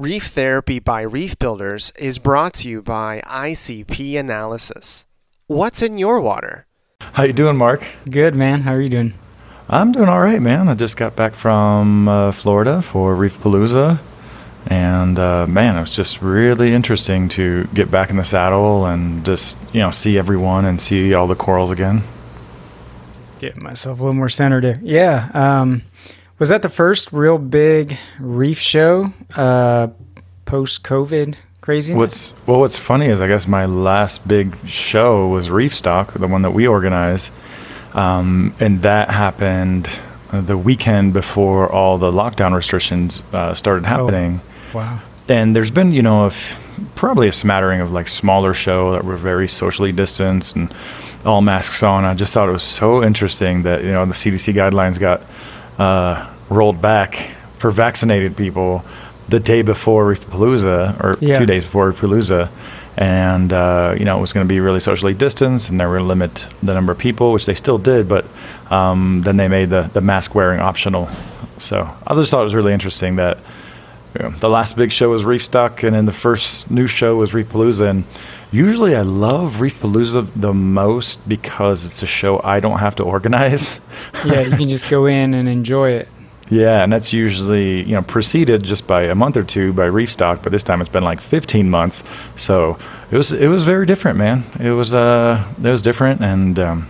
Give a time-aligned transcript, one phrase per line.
[0.00, 5.06] Reef Therapy by Reef Builders is brought to you by ICP Analysis.
[5.46, 6.66] What's in your water?
[7.00, 7.86] How you doing, Mark?
[8.10, 8.62] Good, man.
[8.62, 9.14] How are you doing?
[9.68, 10.68] I'm doing all right, man.
[10.68, 14.00] I just got back from uh, Florida for Reef Palooza,
[14.66, 19.24] and uh, man, it was just really interesting to get back in the saddle and
[19.24, 22.02] just you know see everyone and see all the corals again.
[23.12, 24.80] Just getting myself a little more centered here.
[24.82, 25.30] Yeah.
[25.34, 25.84] Um,
[26.38, 29.88] was that the first real big reef show uh,
[30.44, 31.98] post COVID craziness?
[31.98, 36.26] What's well, what's funny is I guess my last big show was Reef Stock, the
[36.26, 37.32] one that we organized,
[37.92, 39.88] um, and that happened
[40.32, 44.40] the weekend before all the lockdown restrictions uh, started happening.
[44.72, 45.02] Oh, wow.
[45.28, 46.58] And there's been, you know, a f-
[46.96, 50.74] probably a smattering of like smaller show that were very socially distanced and
[51.24, 52.04] all masks on.
[52.04, 55.22] I just thought it was so interesting that you know the CDC guidelines got
[55.78, 58.84] uh, rolled back for vaccinated people
[59.28, 61.38] the day before Reefapalooza or Yeah.
[61.38, 62.48] two days before Reefapalooza.
[62.96, 65.94] And, uh, you know, it was going to be really socially distanced and they were
[65.94, 68.24] going to limit the number of people, which they still did, but
[68.70, 71.08] um, then they made the, the mask wearing optional.
[71.58, 73.38] So I just thought it was really interesting that
[74.16, 77.16] you know, the last big show was Reef Stock, and then the first new show
[77.16, 77.90] was Reef Palooza.
[77.90, 78.04] And
[78.54, 83.02] usually, I love Reef Palooza the most because it's a show I don't have to
[83.02, 83.80] organize.
[84.24, 86.08] yeah, you can just go in and enjoy it.
[86.50, 90.12] yeah, and that's usually you know preceded just by a month or two by Reef
[90.12, 92.04] Stock, but this time it's been like 15 months.
[92.36, 92.78] So
[93.10, 94.44] it was it was very different, man.
[94.60, 96.88] It was uh it was different, and um,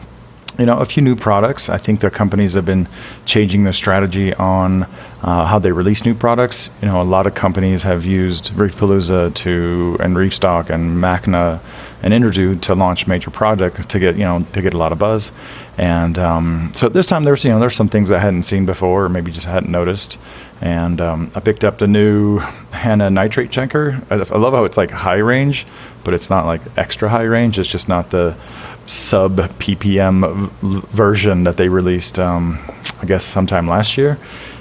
[0.58, 1.68] you know, a few new products.
[1.68, 2.88] I think the companies have been
[3.24, 4.84] changing their strategy on
[5.22, 6.70] uh, how they release new products.
[6.80, 11.60] You know, a lot of companies have used Reefpalooza to and Reefstock and Macna
[12.02, 14.98] and Interzoo to launch major projects to get you know to get a lot of
[14.98, 15.32] buzz.
[15.76, 19.06] And um, so this time there's you know there's some things I hadn't seen before
[19.06, 20.18] or maybe just hadn't noticed.
[20.60, 22.38] And um, I picked up the new
[22.70, 24.00] Hanna nitrate checker.
[24.08, 25.66] I love how it's like high range,
[26.04, 27.58] but it's not like extra high range.
[27.58, 28.36] It's just not the
[28.86, 32.58] sub ppm v- version that they released um,
[33.00, 34.18] i guess sometime last year.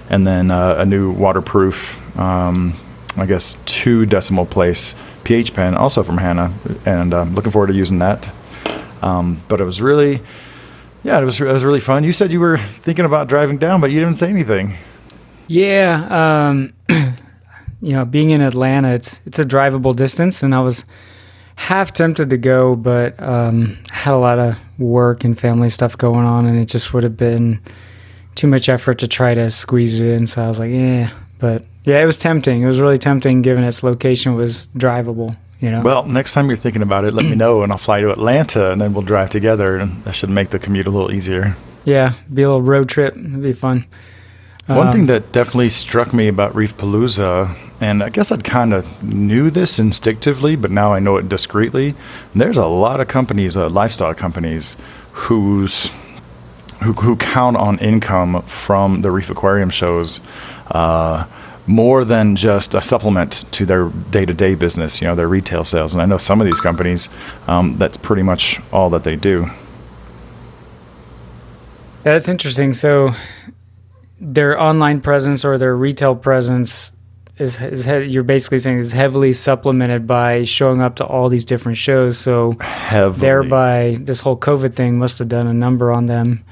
[0.10, 2.80] And then uh, a new waterproof um,
[3.16, 6.54] i guess two decimal place ph pen also from Hanna.
[6.86, 8.32] And um, looking forward to using that.
[9.02, 10.22] Um, but it was really
[11.04, 12.04] yeah it was, it was really fun.
[12.04, 14.78] You said you were thinking about driving down but you didn't say anything.
[15.48, 16.74] Yeah, um,
[17.82, 20.86] you know, being in Atlanta, it's it's a drivable distance, and I was
[21.56, 26.26] half tempted to go, but um, had a lot of work and family stuff going
[26.26, 27.60] on, and it just would have been
[28.36, 30.28] too much effort to try to squeeze it in.
[30.28, 32.64] So I was like, yeah, but yeah, it was tempting.
[32.64, 35.36] It was really tempting, given its location was drivable.
[35.60, 38.02] You know, well next time you're thinking about it let me know and i'll fly
[38.02, 41.10] to atlanta and then we'll drive together and that should make the commute a little
[41.10, 41.56] easier
[41.86, 43.16] yeah, be a little road trip.
[43.16, 43.86] It'd be fun.
[44.68, 48.74] One Um, thing that definitely struck me about Reef Palooza, and I guess I'd kind
[48.74, 51.96] of knew this instinctively, but now I know it discreetly.
[52.34, 54.78] There's a lot of companies, uh, lifestyle companies,
[55.12, 55.92] whose
[56.82, 60.22] who, who count on income from the reef aquarium shows
[60.72, 61.26] uh,
[61.68, 65.94] more than just a supplement to their day-to-day business, you know, their retail sales.
[65.94, 67.10] And I know some of these companies,
[67.48, 69.50] um, that's pretty much all that they do.
[72.04, 72.74] That's interesting.
[72.74, 73.14] So
[74.20, 76.93] their online presence or their retail presence
[77.38, 81.46] is, is he- you're basically saying is heavily supplemented by showing up to all these
[81.46, 82.18] different shows.
[82.18, 83.20] So Heavily.
[83.20, 86.44] thereby, this whole COVID thing must have done a number on them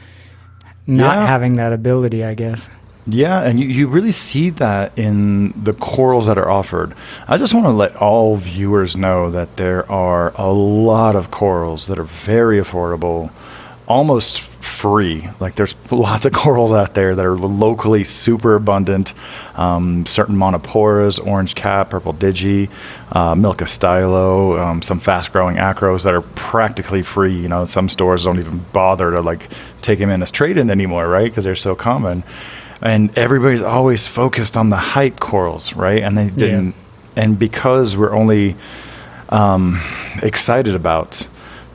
[0.87, 1.27] not Yeah.
[1.27, 2.69] having that ability, I guess.
[3.07, 6.93] Yeah, and you, you really see that in the corals that are offered.
[7.27, 11.87] I just want to let all viewers know that there are a lot of corals
[11.87, 13.31] that are very affordable,
[13.91, 15.29] almost free.
[15.39, 19.13] Like there's lots of corals out there that are locally super abundant.
[19.55, 22.69] Um, certain montiporas, orange cap, purple digi,
[23.11, 27.37] uh, milka stylo, um, some fast growing acros that are practically free.
[27.37, 30.69] You know, some stores don't even bother to like take them in as trade in
[30.69, 31.29] anymore, right?
[31.29, 32.23] Because they're so common
[32.81, 36.01] and everybody's always focused on the hype corals, right?
[36.01, 36.75] And they didn't.
[37.15, 38.55] And because we're only
[39.29, 39.81] um,
[40.23, 41.27] excited about,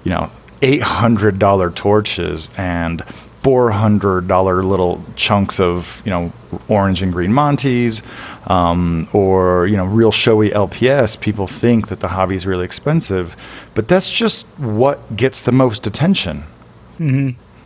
[0.02, 0.30] you know,
[0.62, 3.02] eight hundred dollar torches and
[3.42, 6.32] four hundred dollar little chunks of you know
[6.68, 8.02] orange and green Montes,
[8.46, 13.36] um, or you know real showy LPS, people think that the hobby is really expensive,
[13.74, 16.44] but that's just what gets the most attention.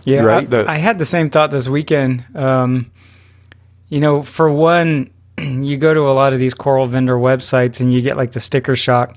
[0.04, 2.24] Yeah, Right, I, the- I had the same thought this weekend.
[2.34, 2.90] Um,
[3.88, 7.92] you know, for one, you go to a lot of these coral vendor websites and
[7.92, 9.16] you get like the sticker shock,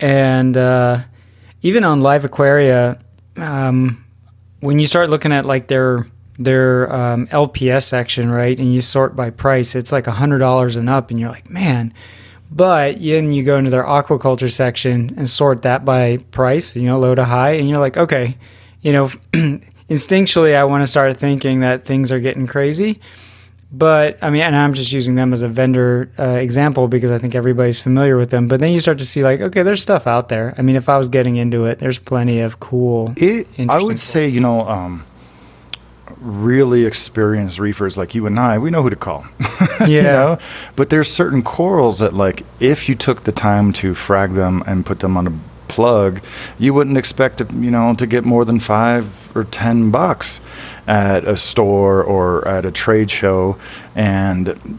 [0.00, 1.00] and uh,
[1.64, 2.98] even on Live Aquaria,
[3.36, 4.04] um,
[4.60, 6.06] when you start looking at like their
[6.38, 10.90] their um, LPS section, right, and you sort by price, it's like hundred dollars and
[10.90, 11.92] up, and you're like, man,
[12.50, 16.98] But then you go into their aquaculture section and sort that by price, you know,
[16.98, 18.36] low to high, and you're like, okay,
[18.82, 19.08] you know,
[19.88, 22.98] instinctually, I want to start thinking that things are getting crazy.
[23.76, 27.18] But I mean, and I'm just using them as a vendor uh, example because I
[27.18, 28.46] think everybody's familiar with them.
[28.46, 30.54] But then you start to see, like, okay, there's stuff out there.
[30.56, 33.12] I mean, if I was getting into it, there's plenty of cool.
[33.16, 35.04] It, I would say, you know, um,
[36.18, 39.26] really experienced reefers like you and I, we know who to call.
[39.80, 39.86] Yeah.
[39.88, 40.38] you know?
[40.76, 44.86] But there's certain corals that, like, if you took the time to frag them and
[44.86, 45.32] put them on a
[45.74, 46.22] plug,
[46.56, 50.40] you wouldn't expect to, you know, to get more than five or ten bucks
[50.86, 53.56] at a store or at a trade show.
[53.94, 54.78] And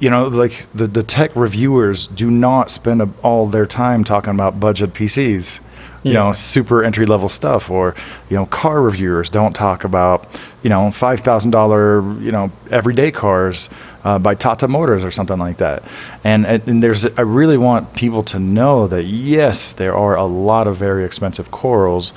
[0.00, 4.60] you know, like the, the tech reviewers do not spend all their time talking about
[4.60, 5.60] budget PCs,
[6.02, 6.24] you Yeah.
[6.24, 7.94] know, super entry level stuff, or
[8.30, 10.26] you know, car reviewers don't talk about
[10.62, 13.68] you know five thousand dollar you know everyday cars
[14.04, 15.82] uh, by Tata Motors or something like that.
[16.24, 20.66] And and there's I really want people to know that yes, there are a lot
[20.66, 22.12] of very expensive corals,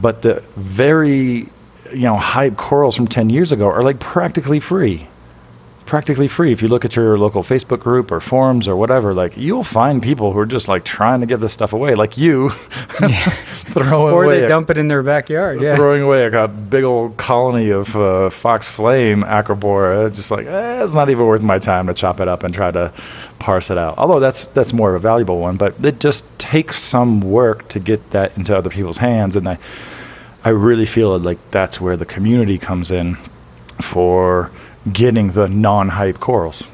[0.00, 1.48] but the very
[1.92, 5.08] you know hype corals from 10 years ago are like practically free
[5.90, 9.36] practically free if you look at your local facebook group or forums or whatever like
[9.36, 12.48] you'll find people who are just like trying to give this stuff away like you
[13.74, 15.60] throwing Or away they a- dump it in their backyard.
[15.60, 15.74] Yeah.
[15.74, 20.82] throwing away like a big old colony of uh, fox flame acropora just like eh,
[20.84, 22.92] it's not even worth my time to chop it up and try to
[23.40, 26.80] parse it out although that's that's more of a valuable one but it just takes
[26.80, 29.58] some work to get that into other people's hands and i
[30.44, 33.16] i really feel like that's where the community comes in
[33.80, 34.52] for
[34.92, 36.66] getting the non-hype corals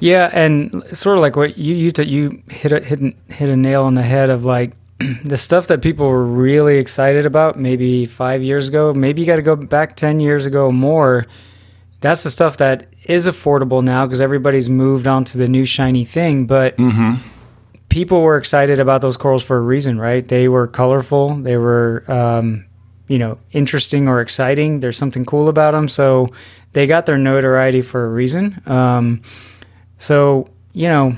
[0.00, 3.56] Yeah, and sort of like what you you t- you hit a hit, hit a
[3.56, 4.72] nail on the head of like
[5.24, 8.92] the stuff that people were really excited about maybe five years ago.
[8.94, 11.26] Maybe you got to go back ten years ago or more.
[12.00, 16.04] That's the stuff that is affordable now because everybody's moved on to the new shiny
[16.04, 16.46] thing.
[16.46, 16.78] But
[17.88, 20.26] people were excited about those corals for a reason, right?
[20.26, 21.36] They were colorful.
[21.36, 22.66] They were, um,
[23.08, 24.80] you know, interesting or exciting.
[24.80, 26.28] There's something cool about them, so
[26.72, 28.60] they got their notoriety for a reason.
[28.66, 29.22] Um,
[29.98, 31.14] so you know,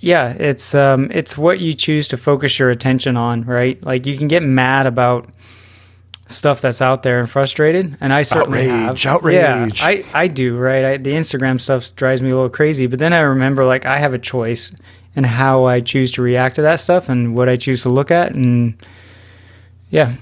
[0.00, 3.82] yeah, it's um, it's what you choose to focus your attention on, right?
[3.82, 5.28] Like you can get mad about
[6.28, 9.14] stuff that's out there and frustrated, and I certainly Outrage, have.
[9.16, 9.34] outrage.
[9.80, 10.84] Yeah, I I do, right?
[10.84, 13.98] I, the Instagram stuff drives me a little crazy, but then I remember like I
[13.98, 14.70] have a choice
[15.16, 18.10] in how I choose to react to that stuff and what I choose to look
[18.10, 18.74] at, and
[19.90, 20.14] yeah,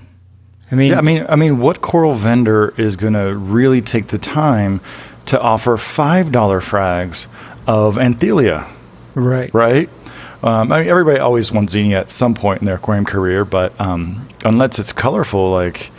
[0.72, 4.06] I mean, Yeah, I mean, I mean, what coral vendor is going to really take
[4.08, 4.80] the time
[5.26, 7.26] to offer five dollar frags
[7.66, 8.68] of Anthelia,
[9.14, 9.88] right, right?
[10.42, 13.78] Um, I mean, everybody always wants xenia at some point in their aquarium career, but
[13.80, 15.92] um, unless it's colorful, like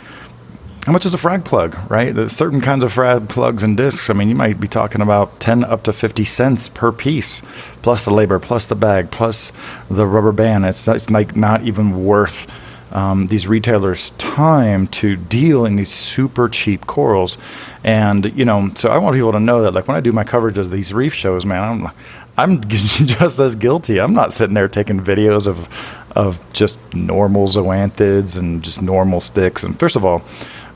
[0.84, 2.14] how much is a frag plug, right?
[2.14, 4.10] There's certain kinds of frag plugs and discs.
[4.10, 7.40] I mean, you might be talking about 10 up to 50 cents per piece,
[7.80, 9.50] plus the labor, plus the bag, plus
[9.88, 10.66] the rubber band.
[10.66, 12.46] It's, it's like not even worth
[12.94, 17.36] um, these retailers' time to deal in these super cheap corals.
[17.82, 20.24] And, you know, so I want people to know that, like, when I do my
[20.24, 21.90] coverage of these reef shows, man, I'm,
[22.36, 24.00] I'm just as guilty.
[24.00, 25.68] I'm not sitting there taking videos of,
[26.12, 29.64] of just normal zoanthids and just normal sticks.
[29.64, 30.22] And first of all,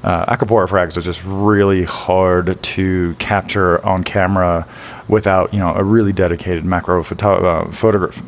[0.03, 4.67] uh, acropora frags are just really hard to capture on camera
[5.09, 8.23] without you know a really dedicated macro photo- uh, photograph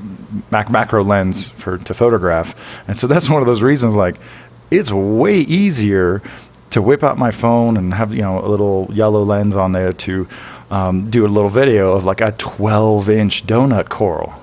[0.50, 2.54] mac- macro lens for to photograph
[2.88, 4.16] and so that's one of those reasons like
[4.70, 6.22] it's way easier
[6.70, 9.92] to whip out my phone and have you know a little yellow lens on there
[9.92, 10.28] to
[10.70, 14.34] um, do a little video of like a 12 inch donut coral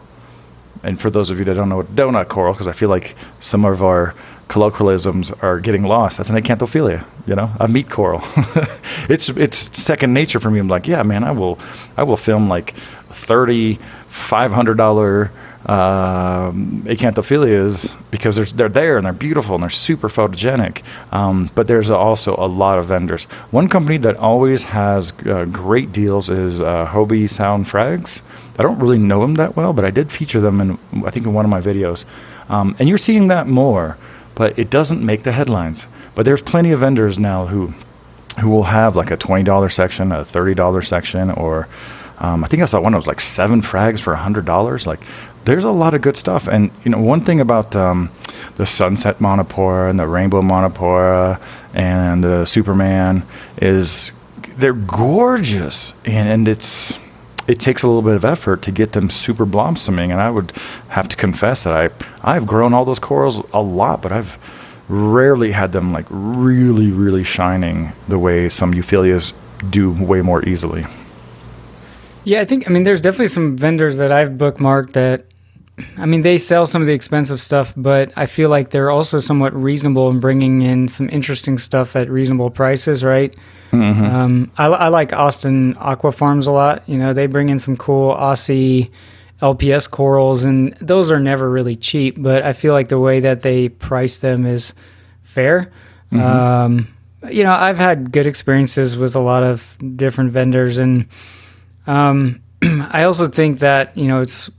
[0.83, 3.15] and for those of you that don't know what donut coral, because I feel like
[3.39, 4.13] some of our
[4.47, 8.21] colloquialisms are getting lost, that's an acanthophyllia, you know, a meat coral.
[9.09, 10.59] it's it's second nature for me.
[10.59, 11.59] I'm like, yeah, man, I will
[11.97, 12.73] I will film like
[13.09, 15.29] 30 $500
[15.67, 20.81] um, acanthophyllias because there's, they're there and they're beautiful and they're super photogenic.
[21.11, 23.25] Um, but there's also a lot of vendors.
[23.51, 28.21] One company that always has uh, great deals is uh, Hobe Sound Frags.
[28.57, 31.25] I don't really know them that well, but I did feature them in I think
[31.25, 32.05] in one of my videos.
[32.49, 33.97] Um, and you're seeing that more,
[34.35, 35.87] but it doesn't make the headlines.
[36.15, 37.73] But there's plenty of vendors now who
[38.39, 41.67] who will have like a twenty dollar section, a thirty dollar section, or
[42.19, 44.87] um, I think I saw one that was like seven frags for hundred dollars.
[44.87, 45.01] Like
[45.47, 46.47] there's a lot of good stuff.
[46.47, 48.11] And you know, one thing about um,
[48.57, 51.39] the sunset montipora and the rainbow montipora
[51.73, 53.25] and the Superman
[53.61, 54.11] is
[54.57, 56.99] they're gorgeous, and, and it's
[57.47, 60.11] it takes a little bit of effort to get them super blossoming.
[60.11, 60.51] And I would
[60.89, 61.89] have to confess that I
[62.35, 64.37] I've grown all those corals a lot, but I've
[64.89, 69.33] rarely had them like really really shining the way some euphyllias
[69.69, 70.85] do way more easily.
[72.25, 75.23] Yeah, I think I mean there's definitely some vendors that I've bookmarked that
[75.97, 79.19] I mean they sell some of the expensive stuff, but I feel like they're also
[79.19, 83.35] somewhat reasonable in bringing in some interesting stuff at reasonable prices, right?
[84.05, 86.83] Um, I, I like Austin Aqua Farms a lot.
[86.87, 88.89] You know, they bring in some cool Aussie
[89.41, 92.15] LPS corals, and those are never really cheap.
[92.19, 94.73] But I feel like the way that they price them is
[95.21, 95.71] fair.
[96.65, 96.87] Um,
[97.29, 101.05] you know, I've had good experiences with a lot of different vendors, and
[101.85, 104.49] um, I also think that you know it's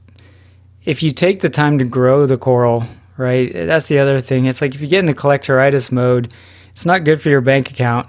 [0.88, 2.84] if you take the time to grow the coral,
[3.18, 3.52] right?
[3.52, 4.46] That's the other thing.
[4.46, 6.32] It's like if you get into collectoritis mode,
[6.70, 8.06] it's not good for your bank account.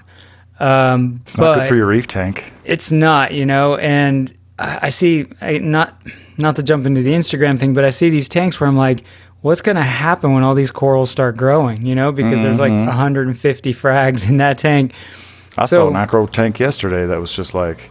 [0.60, 2.52] Um, It's not good for your reef tank.
[2.66, 5.90] it's not, you know, and I I see I, not
[6.38, 9.04] not to jump into the Instagram thing, but I see these tanks where I'm like,
[9.42, 12.72] what's going to happen when all these corals start growing, you know, because there's like
[12.74, 14.94] 150 frags in that tank.
[15.58, 17.90] I So- saw an acro tank yesterday that was just like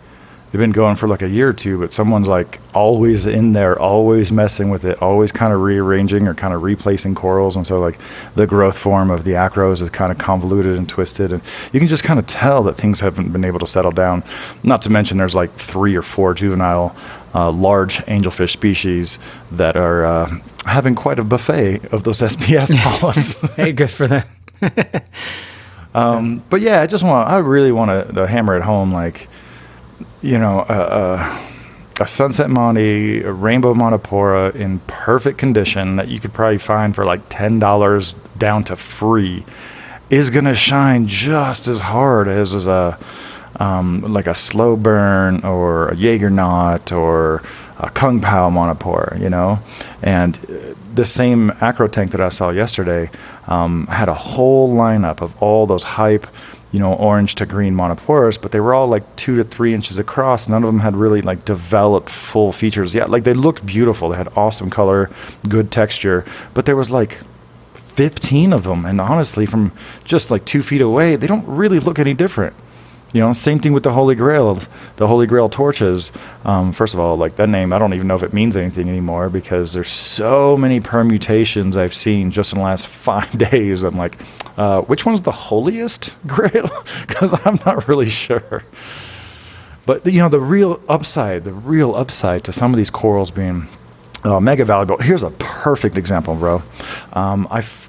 [0.51, 3.79] they've been going for like a year or two, but someone's like always in there,
[3.79, 7.79] always messing with it, always kind of rearranging or kind of replacing corals, and so
[7.79, 7.99] like
[8.35, 11.89] the growth form of the acros is kind of convoluted and twisted, and you can
[11.89, 14.23] just kind of tell that things haven't been able to settle down.
[14.63, 16.95] Not to mention there's like three or four juvenile.
[17.35, 19.19] Uh, large angelfish species
[19.53, 23.35] that are uh, having quite a buffet of those SPS polyps.
[23.57, 24.25] hey, good for them.
[25.95, 29.29] Um, but yeah, I just want, I really want to, to hammer it home, like,
[30.23, 36.59] you know, a, sunset Monty, a rainbow Montipora in perfect condition that you could probably
[36.59, 39.45] find for like ten dollars down to free,
[40.11, 42.99] is gonna shine just as hard as, as a
[43.57, 47.43] um, like a slow burn or a Jaegernaut or
[47.79, 49.59] a Kung Pao Monopore, you know,
[50.03, 53.11] and uh, the same acro tank that I saw yesterday
[53.47, 56.27] um, had a whole lineup of all those hype,
[56.71, 59.99] you know, orange to green montiporas, but they were all like two to three inches
[59.99, 60.49] across.
[60.49, 63.09] None of them had really like developed full features yet.
[63.09, 64.11] Like they looked beautiful.
[64.11, 65.11] They had awesome color,
[65.49, 67.19] good texture, but there was like
[67.97, 68.85] 15 of them.
[68.85, 69.73] And honestly, from
[70.05, 72.55] just like two feet away, they don't really look any different.
[73.13, 74.59] You know, same thing with the Holy Grail.
[74.97, 76.13] The Holy Grail torches.
[76.45, 78.89] Um, first of all, like that name, I don't even know if it means anything
[78.89, 83.83] anymore because there's so many permutations I've seen just in the last five days.
[83.83, 84.19] I'm like,
[84.59, 86.71] uh, which one's the holiest Grail?
[87.07, 88.65] Because I'm not really sure.
[89.87, 93.69] But you know, the real upside, the real upside to some of these corals being
[94.23, 94.99] uh, mega valuable.
[94.99, 96.63] Here's a perfect example, bro.
[97.15, 97.89] Um, I f-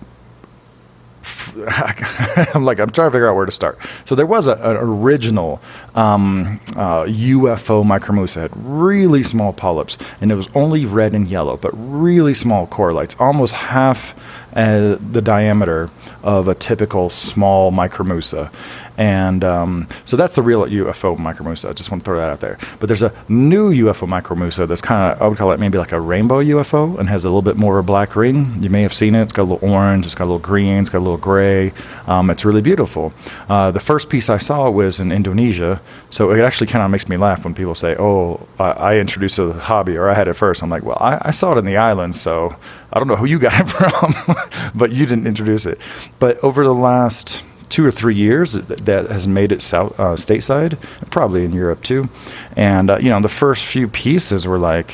[2.54, 3.78] I'm like I'm trying to figure out where to start.
[4.06, 5.62] So there was a, an original
[5.96, 11.58] um, uh, UFO micromussa, had really small polyps, and it was only red and yellow,
[11.58, 14.16] but really small coralites, almost half
[14.54, 15.90] uh, the diameter
[16.24, 18.52] of a typical small micromussa.
[19.00, 21.70] And um, so that's the real UFO micromussa.
[21.70, 22.58] I just want to throw that out there.
[22.82, 25.94] But there's a new UFO micromussa that's kind of, I would call it maybe like
[25.94, 28.62] a rainbow UFO and has a little bit more of a black ring.
[28.62, 29.22] You may have seen it.
[29.22, 31.72] It's got a little orange, it's got a little green, it's got a little gray.
[32.08, 33.14] Um, it's really beautiful.
[33.48, 35.82] Uh, the first piece I saw was in Indonesia.
[36.10, 39.38] So it actually kind of makes me laugh when people say, oh, I, I introduced
[39.38, 40.62] the hobby or I had it first.
[40.62, 42.20] I'm like, well, I, I saw it in the islands.
[42.20, 42.58] So
[42.92, 44.36] I don't know who you got it from,
[44.76, 45.80] but you didn't introduce it.
[46.20, 50.78] But over the last two or three years that, has made it south uh, stateside,
[51.10, 52.10] probably in Europe too.
[52.56, 54.92] And uh, you know, the first few pieces were like,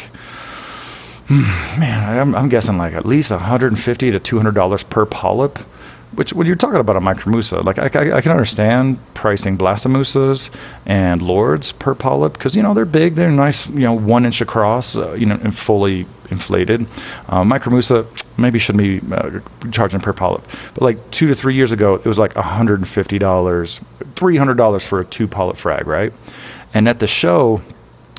[1.27, 1.44] hmm,
[1.79, 5.60] man, I'm, I'm guessing like at least 150 to 200 dollars per polyp.
[6.13, 10.50] Which, when you're talking about a micromussa, like I, I, I can understand pricing blastomussas
[10.86, 14.39] and lords per polyp because you know they're big, they're nice, you know, one inch
[14.39, 16.88] across, uh, you know, and fully inflated.
[17.27, 19.39] Uh, micromussa maybe shouldn't be uh,
[19.72, 23.80] charging per polyp, but like two to three years ago, it was like 150 dollars,
[24.15, 26.13] 300 dollars for a two polyp frag, right?
[26.74, 27.62] And at the show,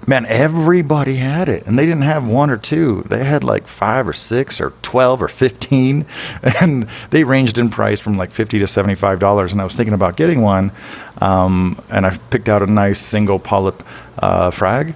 [0.06, 3.04] man, everybody had it, and they didn't have one or two.
[3.08, 6.06] They had like five or six or twelve or fifteen,
[6.60, 9.52] and they ranged in price from like fifty to seventy-five dollars.
[9.52, 10.72] And I was thinking about getting one,
[11.20, 13.82] um, and I picked out a nice single polyp
[14.18, 14.94] uh, frag.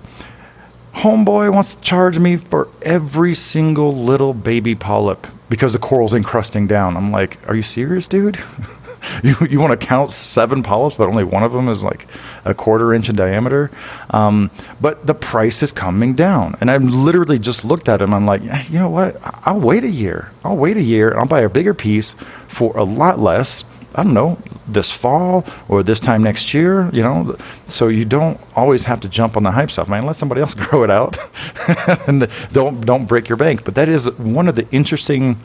[0.95, 6.67] Homeboy wants to charge me for every single little baby polyp because the coral's encrusting
[6.67, 6.97] down.
[6.97, 8.43] I'm like, are you serious, dude?
[9.23, 12.07] you, you want to count seven polyps, but only one of them is like
[12.45, 13.71] a quarter inch in diameter.
[14.11, 16.57] Um, but the price is coming down.
[16.61, 18.13] And I literally just looked at him.
[18.13, 19.17] I'm like, "Eh, you know what?
[19.47, 20.33] I'll wait a year.
[20.45, 22.15] I'll wait a year and I'll buy a bigger piece
[22.49, 23.65] for a lot less.
[23.95, 24.39] I don't know,
[24.73, 27.37] this fall or this time next year, you know.
[27.67, 30.07] So you don't always have to jump on the hype stuff, man.
[30.07, 31.19] Let somebody else grow it out,
[32.09, 33.65] and don't don't break your bank.
[33.65, 35.41] But that is one of the interesting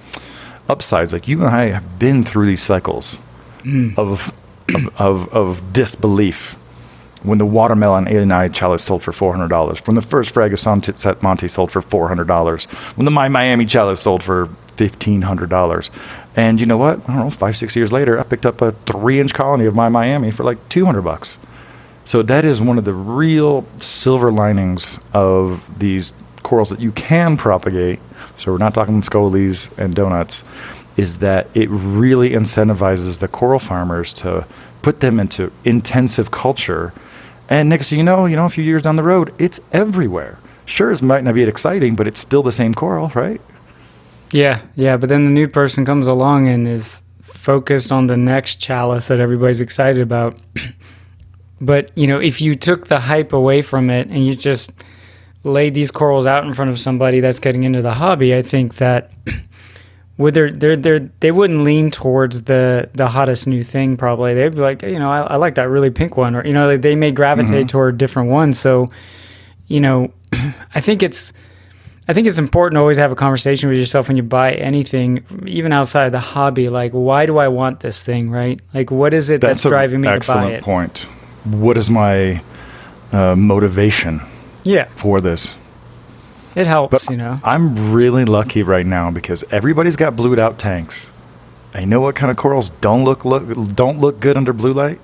[0.70, 1.14] upsides.
[1.14, 3.20] Like you and I have been through these cycles
[3.64, 3.98] mm.
[3.98, 4.34] of,
[4.74, 6.58] of of of disbelief
[7.26, 11.82] when the watermelon 89 chalice sold for $400, when the first Fragosan Monte sold for
[11.82, 12.66] $400,
[12.96, 15.90] when the My Miami chalice sold for $1,500.
[16.36, 17.00] And you know what?
[17.10, 19.76] I don't know, five, six years later, I picked up a three inch colony of
[19.76, 21.40] My Miami for like 200 bucks.
[22.04, 26.14] So that is one of the real silver linings of these
[26.44, 28.00] corals that you can propagate.
[28.38, 30.44] So we're not talking scolies and donuts.
[30.98, 34.46] Is that it really incentivizes the coral farmers to
[34.82, 36.94] put them into intensive culture,
[37.50, 40.38] and next thing you know, you know, a few years down the road, it's everywhere.
[40.66, 43.42] Sure, it might not be exciting, but it's still the same coral, right?
[44.32, 44.98] Yeah, yeah.
[44.98, 49.20] But then the new person comes along and is focused on the next chalice that
[49.20, 50.40] everybody's excited about.
[51.62, 54.72] but you know, if you took the hype away from it and you just
[55.44, 58.76] laid these corals out in front of somebody that's getting into the hobby, I think
[58.78, 59.12] that
[60.18, 64.56] would they they they they wouldn't lean towards the the hottest new thing probably they'd
[64.56, 66.96] be like you know I, I like that really pink one or you know they
[66.96, 67.68] may gravitate mm-hmm.
[67.68, 68.88] toward different ones so
[69.68, 70.14] you know
[70.74, 71.34] I think it's
[72.08, 75.26] I think it's important to always have a conversation with yourself when you buy anything,
[75.48, 76.70] even outside of the hobby.
[76.70, 78.60] Like, why do I want this thing, right?
[78.74, 80.54] Like, what is it that's, that's driving me to buy it?
[80.56, 81.00] Excellent point.
[81.46, 82.44] What is my
[83.12, 84.22] uh, motivation?
[84.64, 84.86] Yeah.
[84.96, 85.56] For this.
[86.56, 87.40] It helps, but you know.
[87.44, 91.12] I'm really lucky right now because everybody's got blued out tanks.
[91.74, 94.72] And you know what kind of corals don't look look don't look good under blue
[94.72, 95.02] light?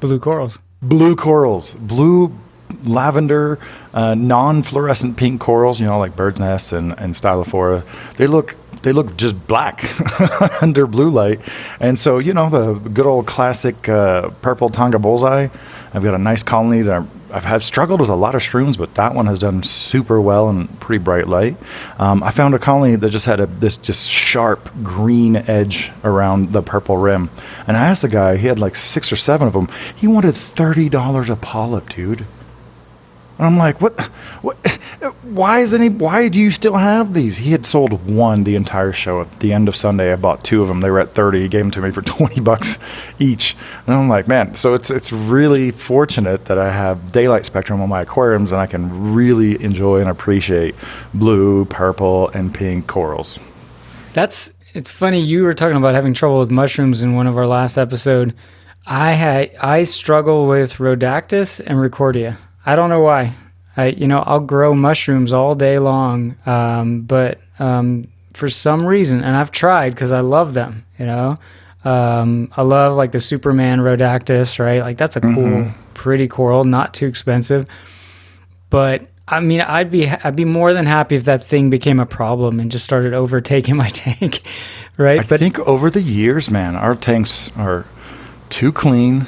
[0.00, 0.58] Blue corals.
[0.82, 1.74] Blue corals.
[1.76, 2.38] Blue
[2.86, 3.58] lavender,
[3.92, 7.84] uh, non-fluorescent pink corals, you know, like bird's nests and, and stylophora.
[8.16, 9.82] They look they look just black
[10.62, 11.40] under blue light.
[11.80, 15.48] And so, you know, the good old classic uh, purple Tonga bullseye.
[15.94, 18.94] I've got a nice colony that I've had struggled with a lot of shrooms, but
[18.94, 21.56] that one has done super well in pretty bright light.
[21.98, 26.52] Um, I found a colony that just had a, this just sharp green edge around
[26.52, 27.30] the purple rim.
[27.66, 29.68] And I asked the guy, he had like six or seven of them.
[29.96, 32.26] He wanted $30 a polyp, dude.
[33.36, 33.98] And I'm like, what,
[34.42, 34.56] what,
[35.22, 37.38] why is any, why do you still have these?
[37.38, 39.22] He had sold one the entire show.
[39.22, 40.80] At the end of Sunday, I bought two of them.
[40.80, 41.42] They were at 30.
[41.42, 42.78] He gave them to me for 20 bucks
[43.18, 43.56] each.
[43.86, 47.88] And I'm like, man, so it's, it's really fortunate that I have daylight spectrum on
[47.88, 50.76] my aquariums and I can really enjoy and appreciate
[51.12, 53.40] blue, purple, and pink corals.
[54.12, 55.20] That's, it's funny.
[55.20, 58.34] You were talking about having trouble with mushrooms in one of our last episode.
[58.86, 62.36] I had, I struggle with Rhodactis and Ricordea.
[62.66, 63.34] I don't know why.
[63.76, 69.22] I you know I'll grow mushrooms all day long, um, but um, for some reason,
[69.22, 70.84] and I've tried because I love them.
[70.98, 71.36] You know,
[71.84, 74.80] um, I love like the Superman Rhodactis, right?
[74.80, 75.92] Like that's a cool, mm-hmm.
[75.94, 77.66] pretty coral, not too expensive.
[78.70, 82.06] But I mean, I'd be I'd be more than happy if that thing became a
[82.06, 84.40] problem and just started overtaking my tank,
[84.96, 85.20] right?
[85.20, 87.86] I but think over the years, man, our tanks are
[88.50, 89.26] too clean,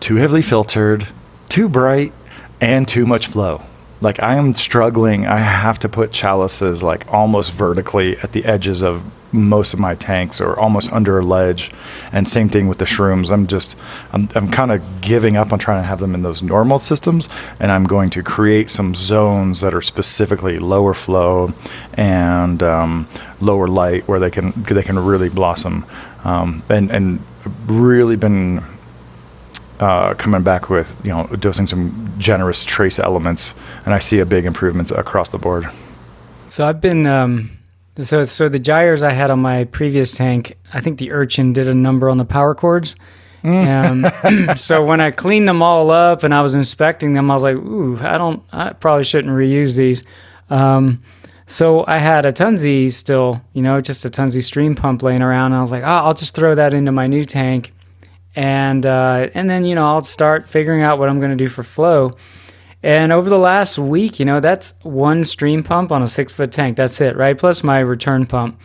[0.00, 1.08] too heavily filtered,
[1.48, 2.12] too bright,
[2.60, 3.62] and too much flow.
[4.00, 5.26] Like I am struggling.
[5.26, 9.94] I have to put chalices like almost vertically at the edges of most of my
[9.94, 11.70] tanks or almost under a ledge.
[12.12, 13.30] And same thing with the shrooms.
[13.30, 13.76] I'm just,
[14.12, 17.28] I'm, I'm kind of giving up on trying to have them in those normal systems.
[17.58, 21.52] And I'm going to create some zones that are specifically lower flow
[21.94, 23.08] and um,
[23.40, 25.84] lower light where they can, they can really blossom.
[26.24, 27.24] Um, and, and
[27.66, 28.62] really been
[29.80, 34.26] uh, coming back with you know dosing some generous trace elements, and I see a
[34.26, 35.68] big improvements across the board.
[36.48, 37.58] So I've been um,
[38.02, 40.56] so so the gyres I had on my previous tank.
[40.72, 42.96] I think the urchin did a number on the power cords.
[43.44, 44.50] Mm.
[44.50, 47.42] um, so when I cleaned them all up and I was inspecting them, I was
[47.42, 48.42] like, "Ooh, I don't.
[48.52, 50.02] I probably shouldn't reuse these."
[50.50, 51.02] Um,
[51.46, 55.52] so I had a Tunze still, you know, just a Tunze stream pump laying around.
[55.52, 57.72] And I was like, oh, I'll just throw that into my new tank
[58.36, 61.48] and uh, and then you know I'll start figuring out what I'm going to do
[61.48, 62.12] for flow.
[62.82, 66.52] And over the last week, you know, that's one stream pump on a six foot
[66.52, 66.76] tank.
[66.76, 67.36] That's it, right?
[67.36, 68.60] Plus my return pump.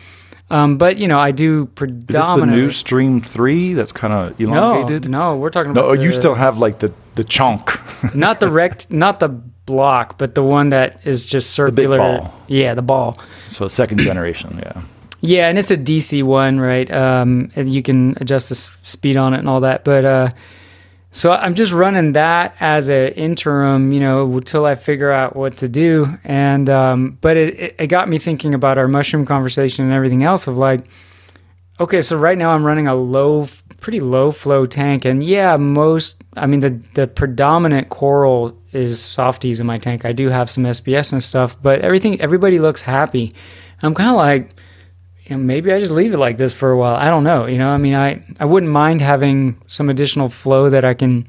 [0.50, 2.20] Um, but you know, I do predominantly.
[2.20, 5.10] Is this the new Stream Three that's kind of elongated?
[5.10, 5.86] No, no, we're talking about.
[5.88, 7.80] No, the, you still have like the the chunk.
[8.14, 11.96] not the rect, not the block, but the one that is just circular.
[11.96, 12.34] The ball.
[12.48, 13.18] Yeah, the ball.
[13.48, 14.82] So second generation, yeah.
[15.24, 16.90] Yeah, and it's a DC one, right?
[16.90, 19.84] Um, you can adjust the speed on it and all that.
[19.84, 20.30] But uh,
[21.12, 25.58] so I'm just running that as an interim, you know, until I figure out what
[25.58, 26.18] to do.
[26.24, 30.48] And um, but it, it got me thinking about our mushroom conversation and everything else
[30.48, 30.86] of like,
[31.78, 33.46] okay, so right now I'm running a low,
[33.78, 39.60] pretty low flow tank, and yeah, most, I mean, the the predominant coral is softies
[39.60, 40.04] in my tank.
[40.04, 43.30] I do have some SPS and stuff, but everything, everybody looks happy.
[43.82, 44.50] I'm kind of like
[45.24, 46.96] you know, maybe I just leave it like this for a while.
[46.96, 47.46] I don't know.
[47.46, 51.28] You know, I mean, I, I wouldn't mind having some additional flow that I can,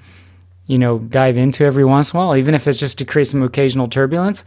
[0.65, 3.27] you know, dive into every once in a while, even if it's just to create
[3.27, 4.43] some occasional turbulence.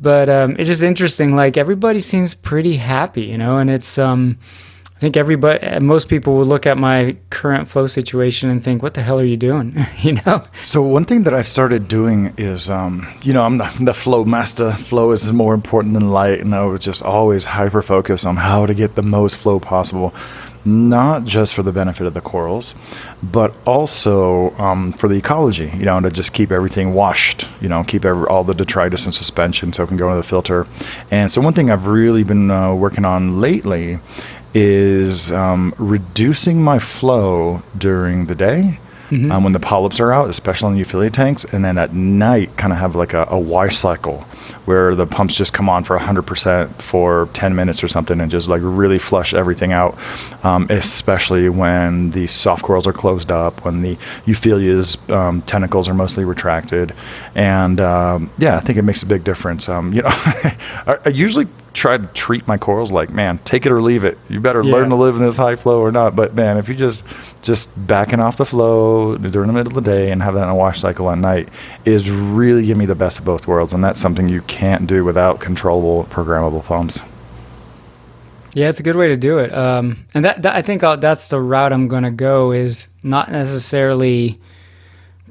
[0.00, 1.36] But um, it's just interesting.
[1.36, 4.38] Like everybody seems pretty happy, you know, and it's um,
[5.00, 8.92] I think everybody, most people would look at my current flow situation and think, "What
[8.92, 10.42] the hell are you doing?" you know.
[10.62, 14.26] So one thing that I've started doing is, um, you know, I'm the, the, flow
[14.26, 14.72] master.
[14.72, 18.66] Flow is more important than light, and I was just always hyper focused on how
[18.66, 20.12] to get the most flow possible,
[20.64, 22.74] not just for the benefit of the corals,
[23.22, 25.70] but also um, for the ecology.
[25.74, 27.48] You know, to just keep everything washed.
[27.60, 30.28] You know, keep every, all the detritus and suspension so it can go into the
[30.28, 30.66] filter.
[31.10, 33.98] And so one thing I've really been uh, working on lately
[34.52, 38.80] is um, reducing my flow during the day.
[39.10, 39.32] Mm-hmm.
[39.32, 42.56] Um, when the polyps are out, especially in the euphyllia tanks, and then at night,
[42.56, 44.20] kind of have like a, a wash cycle
[44.66, 48.46] where the pumps just come on for 100% for 10 minutes or something and just
[48.46, 49.98] like really flush everything out,
[50.44, 53.96] um, especially when the soft corals are closed up, when the
[54.26, 56.94] euphyllia's um, tentacles are mostly retracted.
[57.34, 59.68] And um, yeah, I think it makes a big difference.
[59.68, 63.72] Um, you know, I, I usually try to treat my corals like, man, take it
[63.72, 64.18] or leave it.
[64.28, 64.72] You better yeah.
[64.72, 66.16] learn to live in this high flow or not.
[66.16, 67.04] But man, if you just
[67.42, 70.48] just backing off the flow during the middle of the day and have that in
[70.48, 71.48] a wash cycle at night
[71.84, 75.04] is really give me the best of both worlds, and that's something you can't do
[75.04, 77.02] without controllable, programmable pumps.
[78.52, 79.54] Yeah, it's a good way to do it.
[79.54, 82.88] Um, and that, that I think I'll, that's the route I'm going to go is
[83.04, 84.36] not necessarily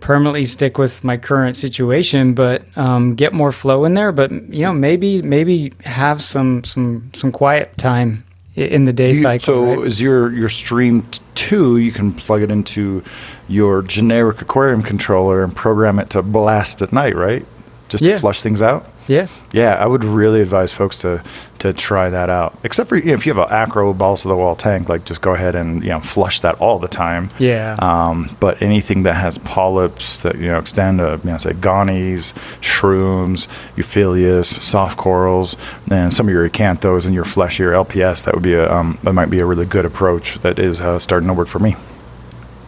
[0.02, 4.12] permanently stick with my current situation, but um, get more flow in there.
[4.12, 8.24] But you know, maybe maybe have some some some quiet time
[8.56, 9.46] in the day you, cycle.
[9.46, 9.88] So right?
[9.88, 11.78] is your your stream two?
[11.78, 13.04] You can plug it into
[13.48, 17.46] your generic aquarium controller and program it to blast at night, right?
[17.88, 18.14] Just yeah.
[18.14, 18.92] to flush things out.
[19.10, 19.28] Yeah.
[19.52, 21.24] Yeah, I would really advise folks to
[21.58, 22.58] to try that out.
[22.64, 25.04] Except for you know, if you have an acro balls to the wall tank, like
[25.04, 27.32] just go ahead and you know flush that all the time.
[27.40, 27.76] Yeah.
[27.80, 32.36] Um, but anything that has polyps that you know extend to you know say gonies,
[32.62, 35.56] shrooms, euphyllias, soft corals,
[35.90, 39.14] and some of your acanthos and your fleshier LPS, that would be a um, that
[39.14, 40.40] might be a really good approach.
[40.44, 41.76] That is uh, starting to work for me.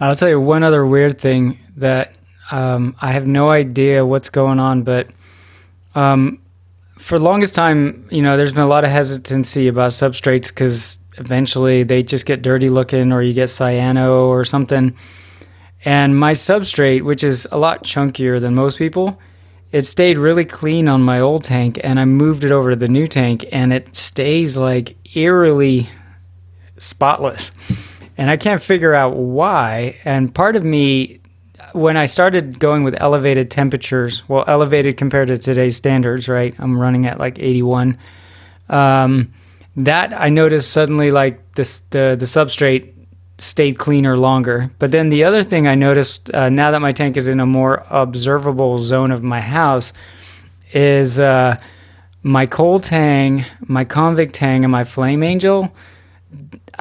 [0.00, 2.14] I'll tell you one other weird thing that
[2.50, 5.06] um, I have no idea what's going on, but
[5.94, 6.40] um,
[6.98, 10.98] for the longest time, you know, there's been a lot of hesitancy about substrates because
[11.18, 14.96] eventually they just get dirty looking or you get cyano or something.
[15.84, 19.18] And my substrate, which is a lot chunkier than most people,
[19.72, 22.88] it stayed really clean on my old tank and I moved it over to the
[22.88, 25.88] new tank and it stays like eerily
[26.78, 27.50] spotless.
[28.18, 29.96] And I can't figure out why.
[30.04, 31.21] And part of me
[31.72, 36.54] when I started going with elevated temperatures, well, elevated compared to today's standards, right?
[36.58, 37.98] I'm running at like 81.
[38.68, 39.32] Um,
[39.76, 42.92] that I noticed suddenly, like the the substrate
[43.38, 44.70] stayed cleaner longer.
[44.78, 47.46] But then the other thing I noticed uh, now that my tank is in a
[47.46, 49.92] more observable zone of my house
[50.72, 51.56] is uh,
[52.22, 55.74] my kole tang, my convict tang, and my flame angel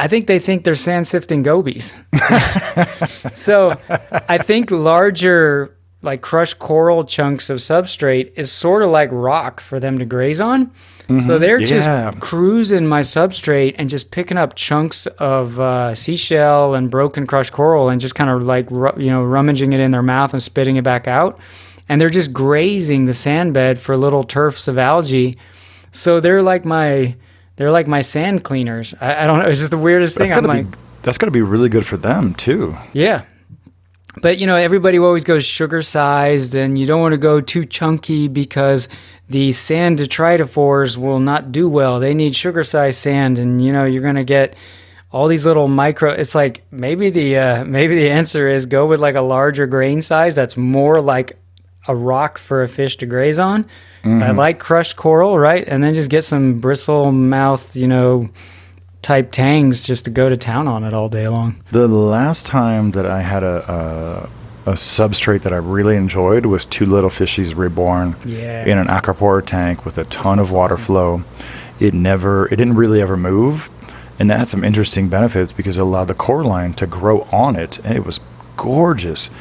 [0.02, 1.94] I think they think they're sand sifting gobies.
[3.36, 3.80] so
[4.28, 9.80] I think larger, like crushed coral chunks of substrate is sort of like rock for
[9.80, 10.72] them to graze on.
[11.02, 11.20] Mm-hmm.
[11.20, 12.10] So they're yeah.
[12.10, 17.54] just cruising my substrate and just picking up chunks of uh, seashell and broken crushed
[17.54, 20.78] coral and just kind of like, you know, rummaging it in their mouth and spitting
[20.78, 21.40] it back out.
[21.88, 25.36] And they're just grazing the sand bed for little turfs of algae.
[25.92, 27.14] So they're like my
[27.62, 28.96] they're like my sand cleaners.
[29.00, 29.46] I, I don't know.
[29.46, 30.42] It's just the weirdest that's thing.
[30.42, 32.76] Gotta I'm be, like, that's got to be really good for them too.
[32.92, 33.26] Yeah.
[34.22, 37.64] But you know, everybody always goes sugar sized, and you don't want to go too
[37.64, 38.90] chunky because
[39.30, 42.00] the sand detritivores will not do well.
[42.00, 44.60] They need sugar sized sand, and you know, you're gonna get
[45.12, 46.12] all these little micro.
[46.12, 50.02] It's like maybe the uh, maybe the answer is go with like a larger grain
[50.02, 51.38] size that's more like
[51.88, 53.66] a rock for a fish to graze on
[54.04, 54.24] Mm-hmm.
[54.24, 55.68] I like crushed coral, right?
[55.68, 58.28] And then just get some bristle mouth, you know,
[59.02, 61.62] type tangs just to go to town on it all day long.
[61.72, 64.30] The last time that I had a,
[64.66, 68.66] a, a substrate that I really enjoyed was two little fishies reborn yeah.
[68.66, 71.24] in an acropora tank with a ton of water flow.
[71.80, 73.70] It never, it didn't really ever move,
[74.18, 77.80] and that had some interesting benefits because it allowed the coralline to grow on it,
[77.80, 78.20] and it was
[78.56, 79.32] gorgeous.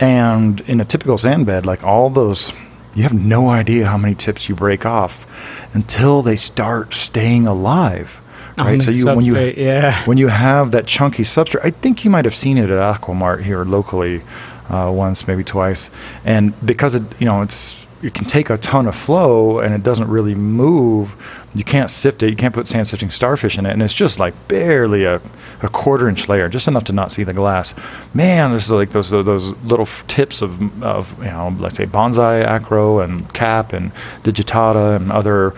[0.00, 2.52] And in a typical sand bed, like all those
[2.94, 5.26] you have no idea how many tips you break off
[5.74, 8.22] until they start staying alive
[8.56, 8.80] right?
[8.80, 10.02] So you when you yeah.
[10.06, 13.42] when you have that chunky substrate i think you might have seen it at aquamart
[13.42, 14.22] here locally
[14.68, 15.90] uh, once maybe twice.
[16.24, 19.82] And because it you know it's it can take a ton of flow and it
[19.82, 21.16] doesn't really move.
[21.54, 22.30] You can't sift it.
[22.30, 25.20] You can't put sand sifting starfish in it, and it's just like barely a,
[25.62, 27.74] a quarter inch layer, just enough to not see the glass.
[28.12, 33.00] Man, there's like those those little tips of of you know, let's say bonsai acro
[33.00, 35.54] and cap and digitata and other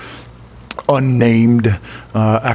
[0.88, 1.79] unnamed
[2.14, 2.55] uh,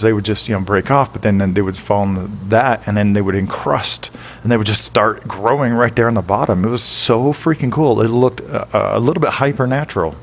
[0.00, 2.82] they would just you know break off, but then, then they would fall into that,
[2.86, 4.10] and then they would encrust,
[4.42, 6.64] and they would just start growing right there on the bottom.
[6.64, 8.00] It was so freaking cool.
[8.00, 10.16] It looked uh, a little bit hyper natural.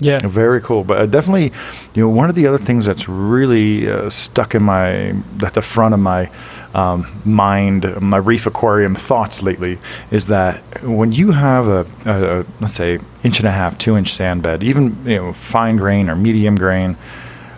[0.00, 0.20] Yeah.
[0.20, 0.84] Very cool.
[0.84, 1.52] But uh, definitely,
[1.94, 5.08] you know, one of the other things that's really uh, stuck in my,
[5.42, 6.30] at the front of my
[6.78, 9.78] um, mind, my reef aquarium thoughts lately
[10.12, 13.96] is that when you have a, a, a, let's say, inch and a half, two
[13.96, 16.96] inch sand bed, even, you know, fine grain or medium grain,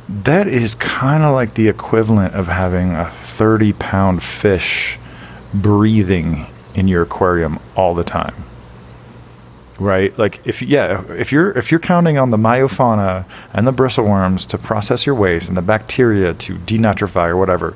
[0.09, 4.99] that is kind of like the equivalent of having a 30 pound fish
[5.53, 8.45] breathing in your aquarium all the time
[9.81, 10.17] right?
[10.19, 14.59] Like if yeah, if you're if you're counting on the meiofauna and the bristleworms to
[14.59, 17.75] process your waste and the bacteria to denitrify or whatever,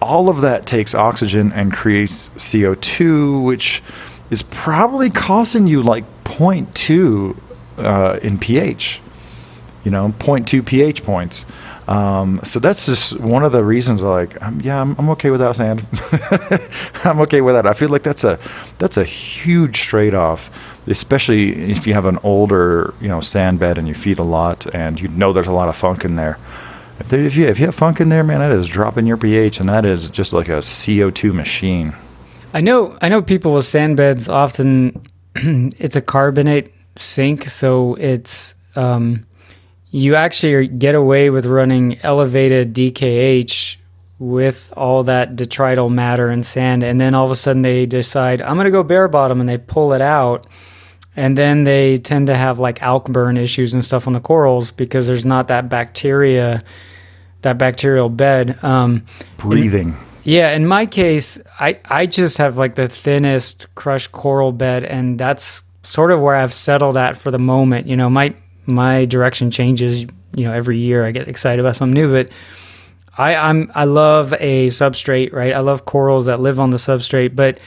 [0.00, 3.82] all of that takes oxygen and creates CO2, which
[4.30, 7.36] is probably costing you like 0.2
[7.78, 9.00] uh, in pH.
[9.84, 11.46] You know, 0.2 pH points.
[11.88, 14.02] Um, so that's just one of the reasons.
[14.02, 15.86] Like, um, yeah, I'm, I'm okay without sand.
[17.04, 17.66] I'm okay with that.
[17.66, 18.38] I feel like that's a
[18.78, 20.50] that's a huge trade off
[20.86, 24.66] especially if you have an older, you know, sand bed and you feed a lot
[24.74, 26.38] and you know there's a lot of funk in there.
[27.00, 29.16] If, there, if you if you have funk in there, man, that is dropping your
[29.16, 31.94] pH, and that is just like a CO2 machine.
[32.52, 32.96] I know.
[33.00, 35.02] I know people with sand beds often
[35.34, 39.26] it's a carbonate sink, so it's um,
[39.90, 43.76] you actually get away with running elevated DKH
[44.18, 48.42] with all that detrital matter and sand, and then all of a sudden they decide
[48.42, 50.46] I'm going to go bare bottom, and they pull it out
[51.16, 54.70] and then they tend to have like alk burn issues and stuff on the corals
[54.70, 56.60] because there's not that bacteria,
[57.42, 58.58] that bacterial bed.
[58.62, 59.04] Um,
[59.36, 59.88] Breathing.
[59.88, 64.84] In, yeah, in my case, I I just have like the thinnest crushed coral bed,
[64.84, 67.86] and that's sort of where I've settled at for the moment.
[67.86, 68.34] You know, my
[68.66, 70.06] my direction changes.
[70.36, 72.30] You know, every year I get excited about something new, but.
[73.18, 75.52] I, I'm I love a substrate, right?
[75.52, 77.60] I love corals that live on the substrate, but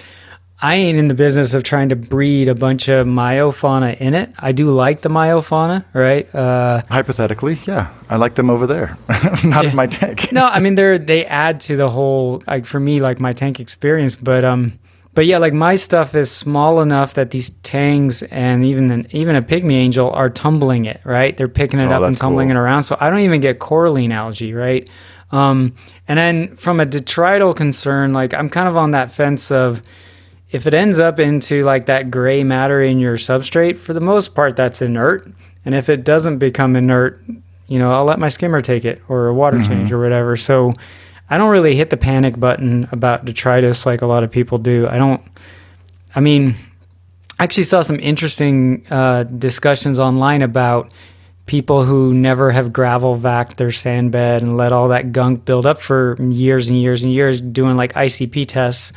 [0.63, 4.32] I ain't in the business of trying to breed a bunch of meiofauna in it.
[4.39, 6.34] I do like the meiofauna, right?
[6.34, 8.97] Uh, Hypothetically, yeah, I like them over there,
[9.43, 9.71] not yeah.
[9.71, 10.32] in my tank.
[10.32, 13.60] no, I mean they're they add to the whole like for me like my tank
[13.60, 14.80] experience, but um,
[15.13, 19.36] but yeah, like my stuff is small enough that these tangs and even an, even
[19.36, 21.36] a pygmy angel are tumbling it, right?
[21.36, 22.56] They're picking it oh, up and tumbling cool.
[22.56, 24.89] it around, so I don't even get coralline algae, right?
[25.30, 25.76] Um,
[26.08, 29.82] and then from a detrital concern, like I'm kind of on that fence of
[30.54, 34.36] if it ends up into like that gray matter in your substrate, for the most
[34.36, 35.28] part, that's inert.
[35.66, 37.22] And if it doesn't become inert,
[37.68, 39.68] you know, I'll let my skimmer take it or a water mm-hmm.
[39.68, 40.38] change or whatever.
[40.38, 40.72] So
[41.28, 44.88] I don't really hit the panic button about detritus like a lot of people do.
[44.88, 45.24] I don't,
[46.16, 46.56] I mean,
[47.39, 50.94] I actually saw some interesting uh, discussions online about
[51.48, 55.66] people who never have gravel vac their sand bed and let all that gunk build
[55.66, 58.92] up for years and years and years doing like ICP tests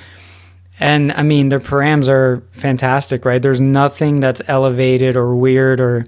[0.78, 3.40] and I mean, their params are fantastic, right?
[3.40, 6.04] There's nothing that's elevated or weird or.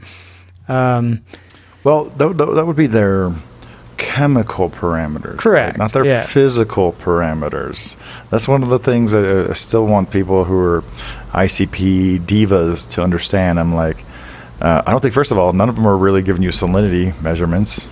[0.69, 1.25] Um,
[1.85, 3.33] well, that, that would be their
[3.97, 5.39] chemical parameters.
[5.39, 5.79] Correct.
[5.79, 5.85] Right?
[5.85, 6.27] Not their yeah.
[6.27, 7.97] physical parameters.
[8.31, 10.83] That's one of the things that I still want people who are
[11.33, 13.59] ICP divas to understand.
[13.59, 14.05] I'm like,
[14.61, 17.21] uh, I don't think, first of all, none of them are really giving you salinity
[17.23, 17.89] measurements.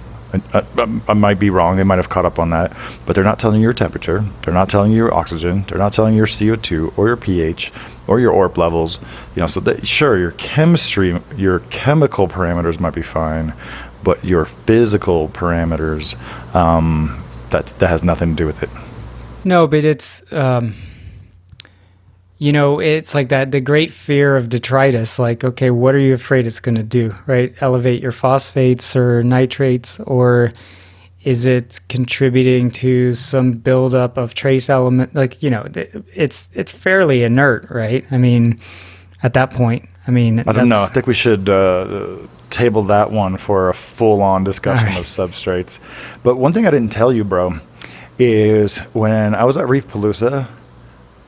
[0.53, 1.77] I, I, I, might be wrong.
[1.77, 4.25] They might have caught up on that, but they're not telling you your temperature.
[4.42, 5.64] They're not telling you your oxygen.
[5.68, 7.72] They're not telling you your CO2 or your pH
[8.07, 8.99] or your ORP levels.
[9.35, 13.55] You know, so that, sure, your chemistry, your chemical parameters might be fine,
[14.03, 16.16] but your physical parameters,
[16.55, 18.70] um, that's that has nothing to do with it.
[19.44, 20.22] No, but it's.
[20.33, 20.75] Um
[22.38, 25.18] you know, it's like that the great fear of detritus.
[25.18, 27.55] Like, okay, what are you afraid it's going to do, right?
[27.61, 30.51] Elevate your phosphates or nitrates, or
[31.25, 35.14] is it contributing to some buildup of trace element?
[35.14, 35.66] Like, you know,
[36.14, 38.05] it's it's fairly inert, right?
[38.11, 38.59] I mean,
[39.22, 40.83] at that point, I mean, I don't know.
[40.83, 42.18] I think we should uh,
[42.51, 44.99] table that one for a full-on discussion right.
[44.99, 45.81] of substrates.
[46.22, 47.61] But one thing I didn't tell you, bro,
[48.18, 50.49] is when I was at Reef Palooza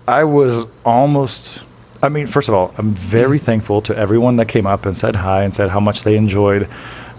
[0.08, 1.62] I was almost.
[2.02, 5.16] I mean, first of all, I'm very thankful to everyone that came up and said
[5.16, 6.66] hi and said how much they enjoyed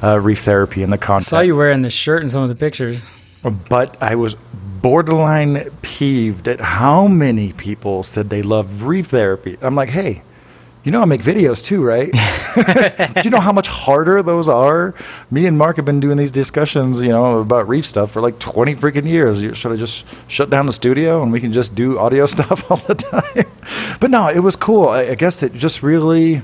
[0.01, 1.27] uh, reef therapy and the content.
[1.27, 3.05] I saw you wearing the shirt in some of the pictures.
[3.43, 4.35] But I was
[4.81, 9.57] borderline peeved at how many people said they love reef therapy.
[9.61, 10.23] I'm like, hey,
[10.89, 12.11] You know, I make videos too, right?
[13.13, 14.95] Do you know how much harder those are?
[15.29, 18.39] Me and Mark have been doing these discussions, you know, about reef stuff for like
[18.39, 19.39] 20 freaking years.
[19.43, 22.71] You- Should I just shut down the studio and we can just do audio stuff
[22.71, 23.45] all the time?
[23.99, 24.89] but no, it was cool.
[24.89, 26.41] I, I guess it just really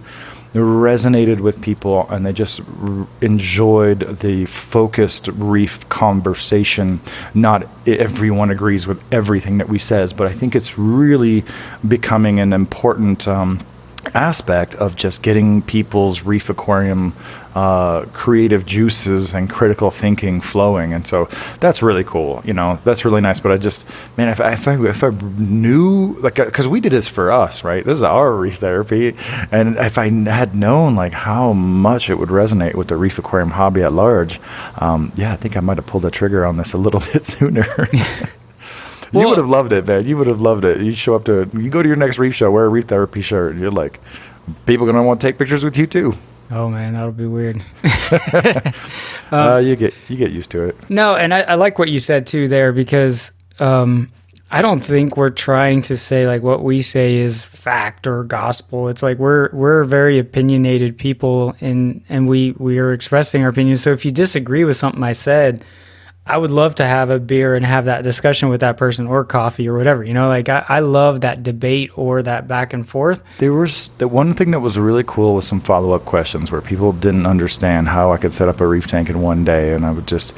[0.54, 7.02] resonated with people and they just r- enjoyed the focused reef conversation
[7.34, 11.44] not everyone agrees with everything that we says but i think it's really
[11.86, 13.60] becoming an important um,
[14.14, 17.16] aspect of just getting people's reef aquarium
[17.56, 20.92] uh, creative juices and critical thinking flowing.
[20.92, 21.30] And so
[21.62, 23.40] that's really cool you know that's really nice.
[23.40, 23.86] But i just
[24.18, 27.64] man if I, if I, if I knew like because we did this for us
[27.64, 27.86] right?
[27.86, 29.16] This is our reef therapy.
[29.52, 33.52] And if i had known like how much it would resonate with the reef aquarium
[33.52, 34.40] hobby at large
[34.78, 37.26] um, yeah i think i might have pulled the trigger on this a little bit
[37.26, 37.88] sooner
[39.12, 40.06] You would have loved it, man.
[40.06, 40.82] You would have loved it.
[40.82, 43.22] You show up to, you go to your next reef show, wear a reef therapy
[43.22, 44.00] shirt, and you're like,
[44.66, 46.16] people gonna want to take pictures with you too.
[46.52, 47.64] Oh man, that'll be weird.
[49.32, 50.78] Uh, you get, you get used to it.
[50.88, 54.12] No, and I, I like what you said too there because um,
[54.52, 58.88] I don't think we're trying to say like what we say is fact or gospel.
[58.88, 63.82] It's like we're we're very opinionated people and and we we are expressing our opinions.
[63.82, 65.66] So if you disagree with something I said,
[66.28, 69.24] I would love to have a beer and have that discussion with that person or
[69.24, 70.04] coffee or whatever.
[70.04, 73.22] You know, like I, I love that debate or that back and forth.
[73.38, 76.62] There was the one thing that was really cool was some follow up questions where
[76.62, 79.86] people didn't understand how I could set up a reef tank in one day, and
[79.86, 80.34] I would just,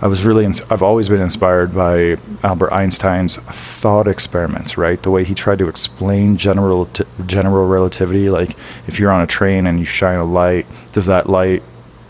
[0.00, 5.00] I was really, I've always been inspired by Albert Einstein's thought experiments, right?
[5.00, 6.90] The way he tried to explain general
[7.26, 8.56] general relativity, like
[8.88, 11.62] if you're on a train and you shine a light, does that light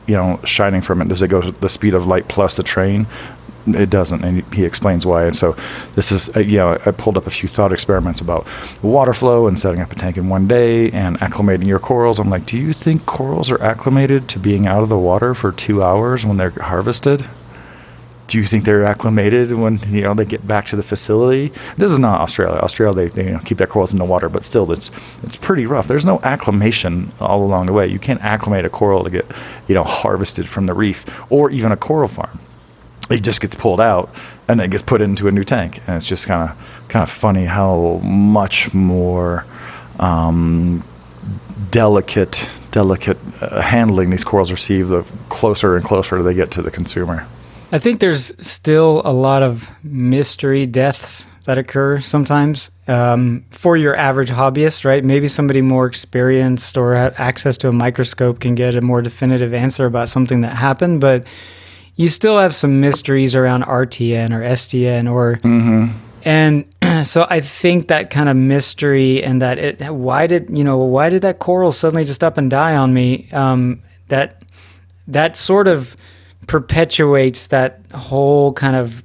[0.09, 2.63] you know, shining from it, does it go to the speed of light plus the
[2.63, 3.07] train?
[3.67, 5.27] It doesn't, and he explains why.
[5.27, 5.55] And so,
[5.95, 8.47] this is, uh, you know, I pulled up a few thought experiments about
[8.83, 12.19] water flow and setting up a tank in one day and acclimating your corals.
[12.19, 15.53] I'm like, do you think corals are acclimated to being out of the water for
[15.53, 17.29] two hours when they're harvested?
[18.29, 21.51] Do you think they're acclimated when you know they get back to the facility?
[21.77, 22.61] This is not Australia.
[22.61, 24.91] Australia, they, they you know, keep their corals in the water, but still, it's
[25.23, 25.89] it's pretty rough.
[25.89, 27.87] There's no acclimation all along the way.
[27.89, 29.27] You can't acclimate a coral to get
[29.67, 32.39] you know harvested from the reef or even a coral farm.
[33.11, 34.15] It just gets pulled out
[34.47, 37.11] and then gets put into a new tank, and it's just kind of kind of
[37.11, 39.47] funny how much more
[39.99, 40.85] um,
[41.71, 46.71] delicate delicate uh, handling these corals receive the closer and closer they get to the
[46.71, 47.27] consumer.
[47.71, 53.95] I think there's still a lot of mystery deaths that occur sometimes um, for your
[53.95, 55.05] average hobbyist, right?
[55.05, 59.53] Maybe somebody more experienced or have access to a microscope can get a more definitive
[59.53, 61.27] answer about something that happened, but
[61.97, 65.39] you still have some mysteries around RTN or STN or.
[66.25, 66.65] And
[67.07, 71.11] so I think that kind of mystery and that it, why did you know why
[71.11, 73.29] did that coral suddenly just up and die on me?
[73.33, 74.43] Um, that
[75.07, 75.97] that sort of
[76.49, 79.05] perpetuates that whole kind of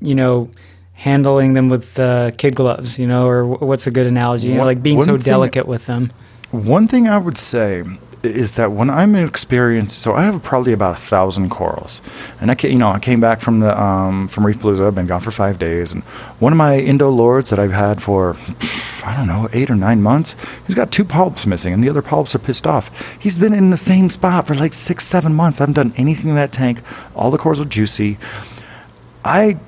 [0.00, 0.48] you know
[0.94, 4.48] handling them with uh, kid gloves you know or wh- what's a good analogy?
[4.48, 6.10] You know like being one so thing- delicate with them.
[6.52, 7.84] One thing I would say
[8.26, 12.02] is that when I'm experienced, so I have probably about a thousand corals,
[12.40, 14.86] and I ca you know I came back from the um, from Reef Palooza.
[14.86, 16.02] I've been gone for five days, and
[16.40, 18.36] one of my Indo lords that I've had for
[19.04, 20.34] I don't know eight or nine months,
[20.66, 22.90] he's got two polyps missing, and the other polyps are pissed off.
[23.18, 25.60] He's been in the same spot for like six, seven months.
[25.60, 26.82] I haven't done anything in that tank.
[27.14, 28.18] All the corals are juicy.
[29.24, 29.58] I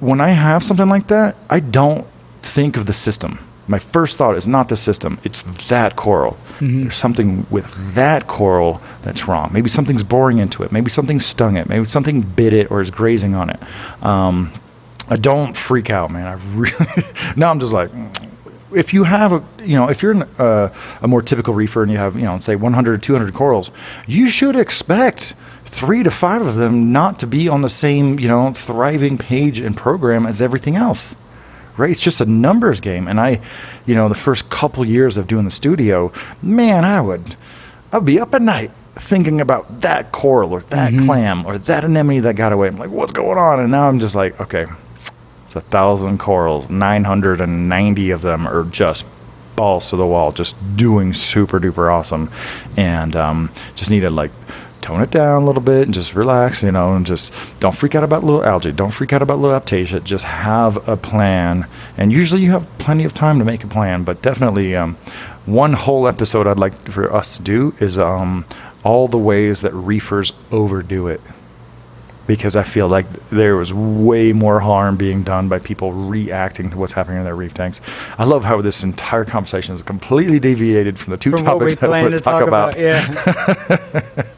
[0.00, 2.06] when I have something like that, I don't
[2.42, 3.38] think of the system.
[3.66, 6.36] My first thought is not the system, it's that coral.
[6.82, 9.50] There's something with that coral that's wrong.
[9.52, 10.72] Maybe something's boring into it.
[10.72, 11.68] Maybe something stung it.
[11.68, 13.60] Maybe something bit it or is grazing on it.
[14.02, 14.52] Um,
[15.08, 16.26] I don't freak out, man.
[16.26, 17.04] I really
[17.36, 17.90] now I'm just like,
[18.72, 21.92] if you have a, you know, if you're an, uh, a more typical reefer and
[21.92, 23.70] you have, you know, say 100 or 200 corals,
[24.06, 28.28] you should expect three to five of them not to be on the same, you
[28.28, 31.14] know, thriving page and program as everything else.
[31.76, 31.90] Right?
[31.90, 33.08] It's just a numbers game.
[33.08, 33.40] And I,
[33.84, 37.36] you know, the first couple years of doing the studio, man, I would,
[37.92, 41.06] I'd be up at night thinking about that coral or that mm-hmm.
[41.06, 42.68] clam or that anemone that got away.
[42.68, 43.60] I'm like, what's going on?
[43.60, 44.66] And now I'm just like, okay,
[45.46, 46.70] it's a thousand corals.
[46.70, 49.04] 990 of them are just
[49.56, 52.30] balls to the wall, just doing super duper awesome.
[52.76, 54.30] And um, just need to like
[54.80, 57.94] tone it down a little bit and just relax, you know, and just don't freak
[57.94, 58.70] out about little algae.
[58.70, 60.04] Don't freak out about little aiptasia.
[60.04, 61.66] Just have a plan.
[61.96, 64.96] And usually you have plenty of time to make a plan, but definitely um,
[65.46, 68.44] one whole episode I'd like for us to do is um,
[68.82, 71.22] all the ways that reefers overdo it
[72.26, 76.76] because I feel like there was way more harm being done by people reacting to
[76.78, 77.80] what's happening in their reef tanks.
[78.18, 81.74] I love how this entire conversation is completely deviated from the two From what we
[81.74, 82.74] topics that want to talk, talk about.
[82.76, 82.80] about,
[84.16, 84.22] yeah.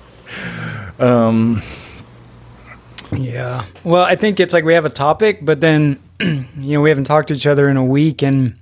[0.98, 1.62] Um,
[3.12, 3.64] Yeah.
[3.84, 7.04] Well, I think it's like we have a topic, but then you know we haven't
[7.04, 8.56] talked to each other in a week, and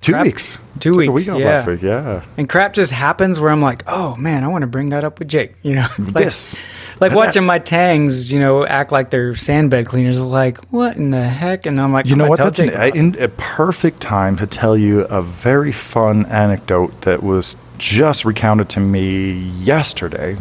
[0.00, 0.24] two Crap.
[0.24, 0.58] weeks.
[0.80, 1.46] Two Took a weeks, week yeah.
[1.46, 1.82] last week.
[1.82, 2.24] Yeah.
[2.36, 5.18] and crap just happens where I'm like, oh man, I want to bring that up
[5.18, 5.54] with Jake.
[5.62, 6.56] You know, like, this.
[7.00, 10.20] Like watching my tangs, you know, act like they're sandbed cleaners.
[10.20, 11.66] Like, what in the heck?
[11.66, 12.38] And I'm like, You know what?
[12.38, 17.22] That's an, Jake in, a perfect time to tell you a very fun anecdote that
[17.22, 20.36] was just recounted to me yesterday.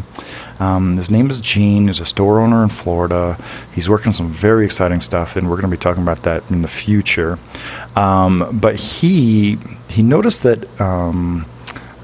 [0.59, 1.87] Um, his name is Gene.
[1.87, 3.43] He's a store owner in Florida.
[3.73, 6.43] He's working on some very exciting stuff, and we're going to be talking about that
[6.49, 7.39] in the future.
[7.95, 9.57] Um, but he
[9.89, 11.45] he noticed that um,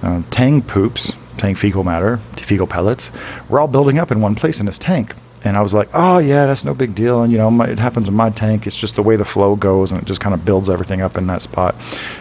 [0.02, 3.12] uh, Tang poops, Tang fecal matter, fecal pellets,
[3.50, 5.16] were all building up in one place in his tank.
[5.44, 7.24] And I was like, oh, yeah, that's no big deal.
[7.24, 8.68] And, you know, my, it happens in my tank.
[8.68, 11.18] It's just the way the flow goes, and it just kind of builds everything up
[11.18, 11.76] in that spot.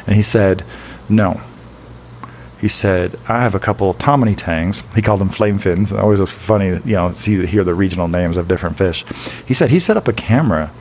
[0.06, 0.64] And he said,
[1.08, 1.40] no.
[2.60, 4.82] He said, I have a couple of Tomini tangs.
[4.94, 5.92] He called them flame fins.
[5.92, 9.04] Always funny, you know, see hear the regional names of different fish.
[9.46, 10.72] He said he set up a camera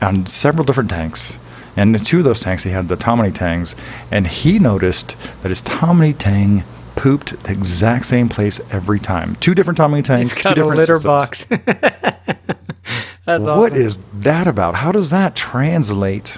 [0.00, 1.38] on several different tanks.
[1.76, 3.74] And in two of those tanks, he had the Tomini tangs.
[4.10, 6.64] And he noticed that his Tomini tang
[7.00, 9.34] pooped the exact same place every time.
[9.36, 11.04] Two different Tomini tanks, He's two got a different litter systems.
[11.06, 11.44] box.
[13.24, 13.58] That's awesome.
[13.58, 14.74] What is that about?
[14.76, 16.36] How does that translate?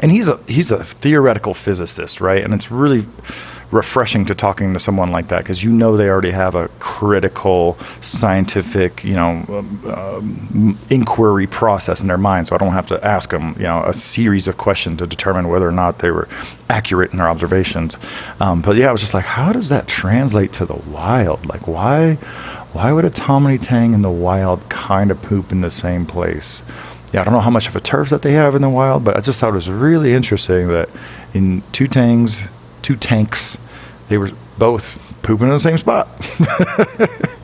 [0.00, 2.42] And he's a he's a theoretical physicist, right?
[2.42, 3.06] And it's really
[3.70, 7.76] refreshing to talking to someone like that because you know they already have a critical
[8.00, 12.46] scientific, you know, um, um, inquiry process in their mind.
[12.46, 15.48] So I don't have to ask them, you know, a series of questions to determine
[15.48, 16.28] whether or not they were
[16.70, 17.96] accurate in their observations.
[18.40, 21.46] Um, but yeah, I was just like, how does that translate to the wild?
[21.46, 22.14] Like, why,
[22.72, 26.62] why would a Tomini Tang in the wild kind of poop in the same place?
[27.12, 29.04] Yeah, I don't know how much of a turf that they have in the wild,
[29.04, 30.88] but I just thought it was really interesting that
[31.34, 32.48] in two tangs,
[32.86, 33.58] two tanks,
[34.06, 36.08] they were both pooping in the same spot.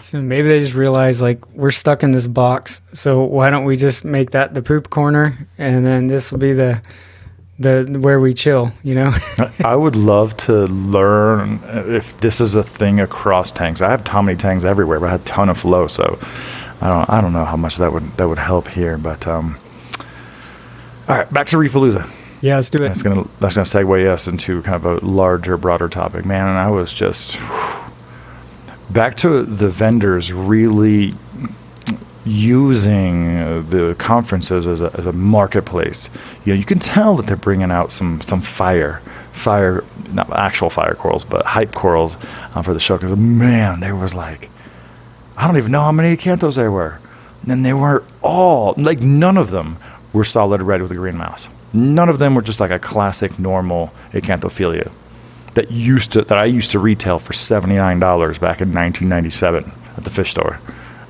[0.00, 2.80] So maybe they just realized like we're stuck in this box.
[2.94, 6.54] So why don't we just make that the poop corner, and then this will be
[6.54, 6.80] the
[7.58, 8.72] the where we chill.
[8.82, 9.14] You know.
[9.62, 13.82] I would love to learn if this is a thing across tanks.
[13.82, 16.18] I have Tommy tanks everywhere, but I had a ton of flow, so
[16.80, 18.96] I don't I don't know how much that would that would help here.
[18.96, 19.58] But um,
[21.06, 22.10] all right, back to Reefalooza.
[22.40, 22.88] Yeah, let's do it.
[22.88, 26.46] That's gonna that's gonna segue us into kind of a larger, broader topic, man.
[26.46, 27.38] And I was just
[28.90, 31.14] back to the vendors really
[32.24, 36.10] using the conferences as a, as a marketplace.
[36.44, 40.70] You know, you can tell that they're bringing out some some fire, fire, not actual
[40.70, 42.16] fire corals, but hype corals
[42.54, 42.96] uh, for the show.
[42.96, 44.50] Because man, there was like,
[45.36, 47.00] I don't even know how many acanthos there were,
[47.48, 49.78] and they were all like none of them
[50.12, 51.48] were solid red with a green mouth.
[51.72, 54.90] None of them were just like a classic normal acanthophyllia
[55.54, 59.08] that used to that I used to retail for seventy nine dollars back in nineteen
[59.08, 60.60] ninety seven at the fish store.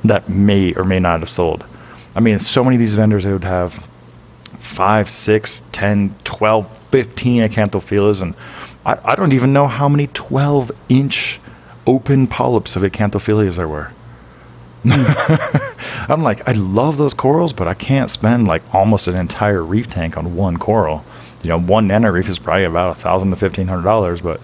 [0.05, 1.65] That may or may not have sold.
[2.15, 3.85] I mean, so many of these vendors they would have
[4.59, 8.35] five, six, 10, 12, 15 acanthophyllias, and
[8.85, 11.41] I, I don't even know how many 12 inch
[11.87, 13.93] open polyps of acanthophyllias there were.
[14.85, 19.89] I'm like, I love those corals, but I can't spend like almost an entire reef
[19.89, 21.05] tank on one coral.
[21.43, 24.41] You know, one nano reef is probably about a thousand to fifteen hundred dollars, but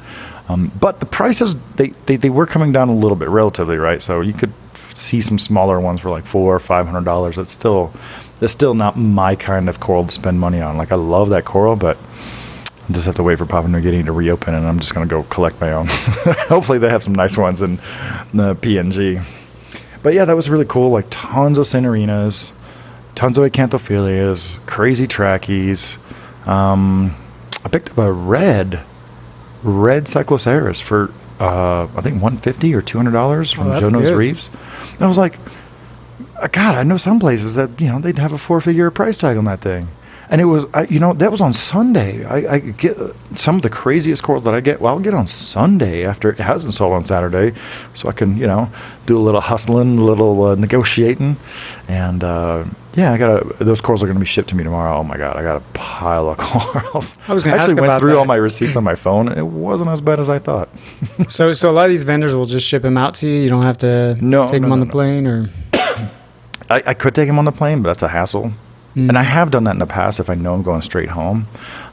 [0.49, 4.03] um, but the prices they, they they were coming down a little bit relatively, right?
[4.03, 4.53] So you could
[4.95, 7.39] see some smaller ones for like four or five hundred dollars.
[7.39, 7.93] It's still
[8.41, 10.77] that's still not my kind of coral to spend money on.
[10.77, 11.97] Like I love that coral, but
[12.89, 15.07] I just have to wait for Papua New Guinea to reopen, and I'm just gonna
[15.07, 15.87] go collect my own.
[15.91, 17.77] Hopefully, they have some nice ones in
[18.35, 19.25] the PNG.
[20.05, 20.91] But yeah, that was really cool.
[20.91, 22.53] Like tons of Cynarinas,
[23.17, 25.97] tons of Acanthophyllias, crazy trachys.
[26.47, 27.17] Um,
[27.65, 28.83] I picked up a red,
[29.63, 34.17] red Cycloseris for uh, I think 150 or 200 dollars from Oh, Jono's good.
[34.17, 34.51] Reefs.
[35.01, 35.39] I was like,
[36.41, 39.37] uh, God, I know some places that you know they'd have a four-figure price tag
[39.37, 39.89] on that thing,
[40.31, 42.25] and it was I, you know that was on Sunday.
[42.25, 42.97] I, I get
[43.35, 44.81] some of the craziest corals that I get.
[44.81, 47.59] Well, I'll get on Sunday after it hasn't sold on Saturday,
[47.95, 48.71] so I can you know
[49.07, 51.37] do a little hustling, a little uh, negotiating,
[51.89, 52.65] and uh,
[52.95, 54.99] yeah, I got those corals are going to be shipped to me tomorrow.
[54.99, 57.17] Oh my God, I got a pile of corals.
[57.29, 59.29] I was gonna actually ask went about through all my receipts on my phone.
[59.29, 60.69] It wasn't as bad as I thought.
[61.29, 63.41] So so a lot of these vendors will just ship them out to you.
[63.43, 65.51] You don't have to No, take no, them on no, the plane or
[66.71, 68.53] I, I could take them on the plane, but that's a hassle.
[68.97, 71.49] And I have done that in the past if I know I'm going straight home.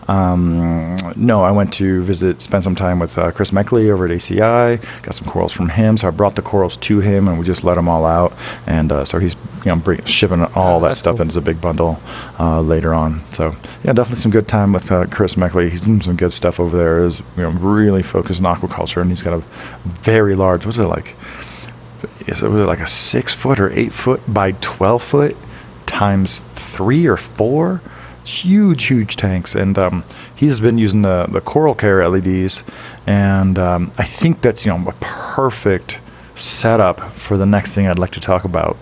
[0.07, 4.11] Um, no, I went to visit, spend some time with uh, Chris Meckley over at
[4.11, 4.79] ACI.
[5.01, 7.63] Got some corals from him, so I brought the corals to him, and we just
[7.63, 8.33] let them all out.
[8.67, 9.35] And uh, so he's
[9.65, 11.23] you know bring, shipping all Oh, that stuff cool.
[11.23, 12.01] in as a big bundle
[12.39, 13.23] uh, later on.
[13.33, 15.69] So yeah, definitely some good time with uh, Chris Meckley.
[15.69, 17.05] He's doing some good stuff over there.
[17.05, 19.43] Is you know really focused on aquaculture, and he's got a
[19.85, 20.65] very large.
[20.65, 21.15] What's it like?
[22.27, 25.35] Is it was it like a six foot or eight foot by twelve foot
[25.91, 27.81] times three or four?
[28.23, 30.03] Huge, huge tanks, and um,
[30.35, 32.63] he's been using the the Coral Care LEDs,
[33.07, 35.99] and um, I think that's you know a perfect
[36.35, 38.77] setup for the next thing I'd like to talk about,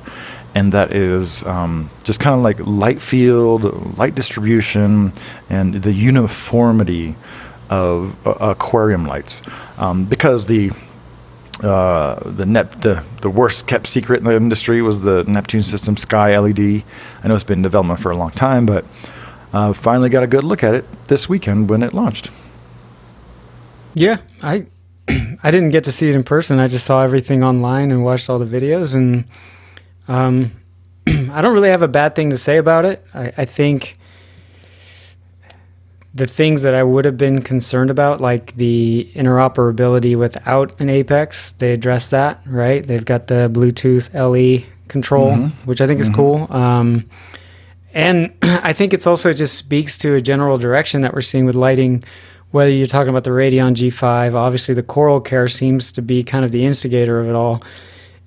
[0.53, 5.14] and that is um, just kind of like light field, light distribution,
[5.49, 7.16] and the uniformity
[7.70, 9.41] of uh, aquarium lights,
[9.78, 10.72] um, because the
[11.64, 15.97] uh, the net the, the worst kept secret in the industry was the Neptune System
[15.97, 16.84] Sky LED.
[17.24, 18.86] I know it's been in development for a long time, but
[19.51, 22.32] uh, finally got a good look at it this weekend when it launched.
[23.93, 24.68] Yeah, I
[25.43, 26.60] I didn't get to see it in person.
[26.60, 29.26] I just saw everything online and watched all the videos, and
[30.07, 30.51] um,
[31.07, 33.05] I don't really have a bad thing to say about it.
[33.14, 33.95] I, I think
[36.20, 41.53] the things that I would have been concerned about, like the interoperability without an Apex,
[41.53, 42.86] they address that, right?
[42.86, 46.47] They've got the Bluetooth LE control, which I think is cool.
[46.51, 47.09] Um,
[47.93, 51.55] and I think it's also just speaks to a general direction that we're seeing with
[51.55, 52.03] lighting.
[52.51, 56.43] Whether you're talking about the Radion G5, obviously the Coral Care seems to be kind
[56.43, 57.61] of the instigator of it all.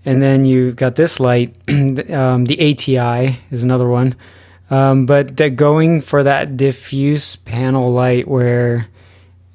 [0.05, 4.14] And then you've got this light, um, the ATI is another one.
[4.72, 8.86] Um, but that going for that diffuse panel light where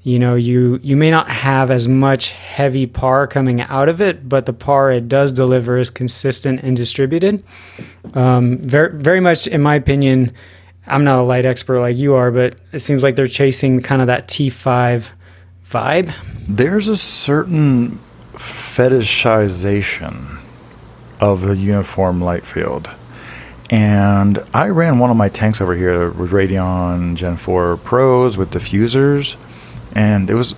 [0.04, 4.30] you know you you may not have as much heavy par coming out of it,
[4.30, 7.44] but the par it does deliver is consistent and distributed.
[8.14, 10.32] Um, very very much, in my opinion,
[10.86, 14.02] I'm not a light expert like you are, but it seems like they're chasing kind
[14.02, 15.08] of that T5
[15.66, 16.14] vibe.
[16.48, 18.00] There's a certain
[18.36, 20.42] fetishization
[21.20, 22.92] of the uniform light field.
[23.70, 28.52] And I ran one of my tanks over here with Radion Gen 4 Pros with
[28.52, 29.36] diffusers,
[29.94, 30.56] and it was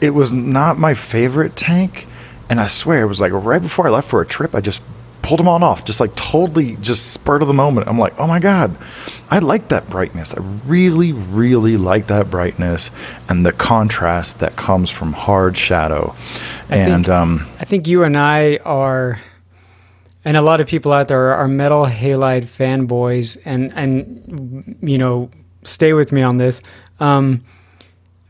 [0.00, 2.06] it was not my favorite tank.
[2.50, 4.80] And I swear it was like right before I left for a trip, I just
[5.22, 7.88] pulled them on off, just like totally just spurt of the moment.
[7.88, 8.76] I'm like, oh my god,
[9.30, 10.32] I like that brightness.
[10.34, 12.90] I really, really like that brightness
[13.28, 16.14] and the contrast that comes from hard shadow.
[16.70, 19.20] I think- and um, I think you and I are,
[20.24, 25.30] and a lot of people out there are metal halide fanboys, and and you know,
[25.62, 26.60] stay with me on this,
[27.00, 27.44] um,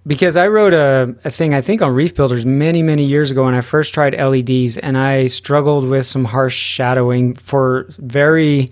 [0.07, 3.45] because I wrote a, a thing I think on Reef Builders many many years ago
[3.45, 8.70] when I first tried LEDs, and I struggled with some harsh shadowing for very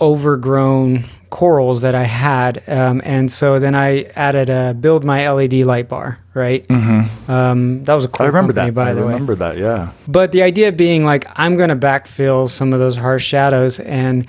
[0.00, 5.54] overgrown corals that I had, um, and so then I added a build my LED
[5.66, 6.64] light bar, right?
[6.68, 7.28] Mm-hmm.
[7.28, 8.74] Um, that was a cool I remember company, that.
[8.76, 9.12] by I the way.
[9.14, 9.56] remember that.
[9.56, 9.90] Yeah.
[10.06, 14.28] But the idea being like I'm going to backfill some of those harsh shadows and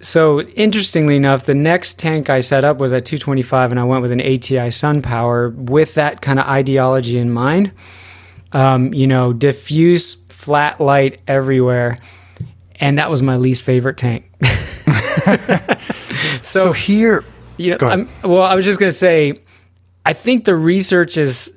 [0.00, 4.02] so interestingly enough, the next tank I set up was at 225 and I went
[4.02, 7.70] with an ATI Sun Power with that kind of ideology in mind.
[8.50, 11.96] Um, you know, diffuse flat light everywhere.
[12.80, 14.28] And that was my least favorite tank.
[16.42, 17.24] So, here,
[17.56, 19.40] You know, I'm, well, I was just gonna say,
[20.04, 21.52] I think the research is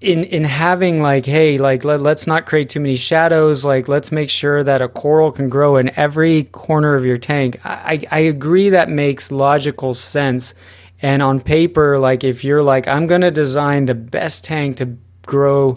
[0.00, 3.64] in in having like, hey, like let, let's not create too many shadows.
[3.64, 7.58] Like, let's make sure that a coral can grow in every corner of your tank.
[7.64, 10.54] I I, I agree that makes logical sense.
[11.00, 15.74] And on paper, like if you're like, I'm gonna design the best tank to grow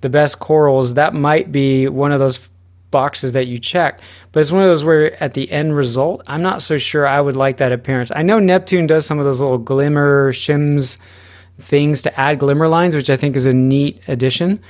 [0.00, 2.48] the best corals, that might be one of those
[2.90, 4.00] boxes that you check.
[4.32, 7.20] But it's one of those where at the end result, I'm not so sure I
[7.20, 8.12] would like that appearance.
[8.14, 10.98] I know Neptune does some of those little glimmer shims
[11.58, 14.60] things to add glimmer lines, which I think is a neat addition.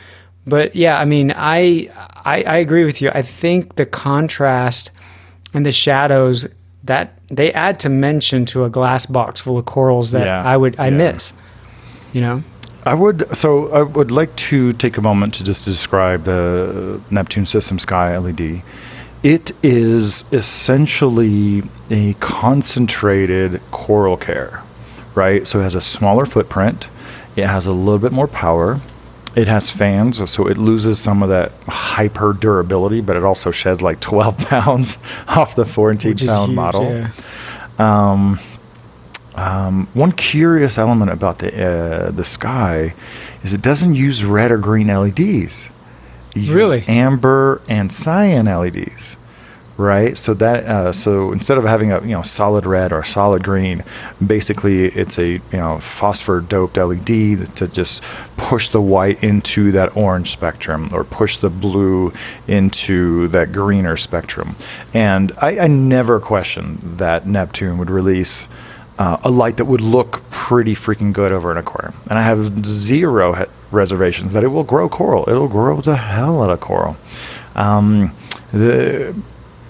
[0.47, 1.91] But yeah, I mean, I,
[2.25, 3.11] I I agree with you.
[3.15, 4.91] I think the contrast
[5.53, 6.47] and the shadows
[6.85, 10.57] that they add to mention to a glass box full of corals that Yeah, I
[10.57, 10.97] would I yeah.
[10.97, 11.33] miss.
[12.13, 12.43] You know?
[12.87, 17.45] I would so I would like to take a moment to just describe the Neptune
[17.45, 18.63] System Sky LED.
[19.23, 24.63] It is essentially a concentrated coral care,
[25.15, 25.47] right?
[25.47, 26.89] So it has a smaller footprint.
[27.37, 28.81] It has a little bit more power.
[29.37, 33.83] It has fans, so it loses some of that hyper durability, but it also sheds
[33.83, 34.99] like 12 pounds
[35.29, 36.85] off the 14 Which pound huge, model.
[36.91, 37.11] yeah.
[39.95, 42.95] One curious element about the uh, the sky
[43.43, 45.71] is it doesn't use red or green LEDs.
[46.35, 46.85] It uses Really?
[46.89, 49.17] amber and cyan LEDs,
[49.77, 50.17] right?
[50.17, 53.83] So that uh, so instead of having a you know solid red or solid green,
[54.25, 57.07] basically it's a you know phosphor doped LED
[57.57, 58.03] to just
[58.37, 62.13] push the white into that orange spectrum or push the blue
[62.47, 64.55] into that greener spectrum.
[64.95, 68.49] And I, I never questioned that Neptune would release.
[68.99, 71.95] Uh, a light that would look pretty freaking good over an aquarium.
[72.11, 73.33] And I have zero
[73.71, 75.25] reservations that it will grow coral.
[75.29, 76.97] It'll grow the hell out of coral.
[77.55, 78.17] Um,
[78.53, 79.15] the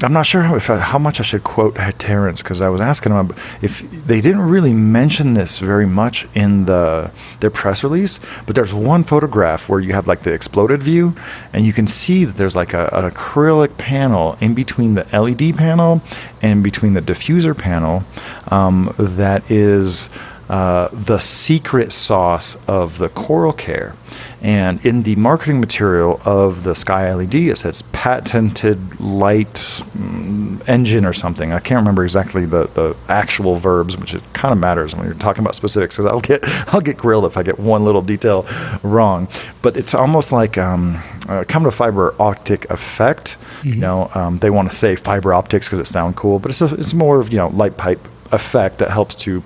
[0.02, 3.12] I'm not sure how, I, how much I should quote Terrence because I was asking
[3.12, 8.54] him if they didn't really mention this very much in the their press release, but
[8.54, 11.14] there's one photograph where you have like the exploded view,
[11.52, 15.56] and you can see that there's like a, an acrylic panel in between the LED
[15.56, 16.00] panel
[16.40, 18.04] and between the diffuser panel
[18.48, 20.08] um, that is
[20.50, 23.94] uh, the secret sauce of the Coral Care.
[24.42, 31.04] And in the marketing material of the Sky LED, it says patented light mm, engine
[31.04, 31.52] or something.
[31.52, 35.14] I can't remember exactly the, the actual verbs, which it kind of matters when you're
[35.14, 35.96] talking about specifics.
[35.96, 36.40] Because I'll get
[36.74, 38.44] I'll get grilled if I get one little detail
[38.82, 39.28] wrong.
[39.62, 43.36] But it's almost like um, a common fiber optic effect.
[43.58, 43.68] Mm-hmm.
[43.68, 46.60] You know, um, they want to say fiber optics because it sounds cool, but it's
[46.60, 49.42] a, it's more of you know light pipe effect that helps to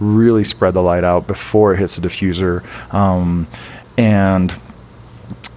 [0.00, 2.64] really spread the light out before it hits the diffuser.
[2.92, 3.46] Um,
[3.96, 4.58] and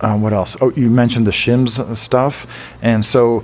[0.02, 0.58] uh, what else?
[0.62, 2.48] Oh, you mentioned the shims stuff.
[2.82, 3.44] And so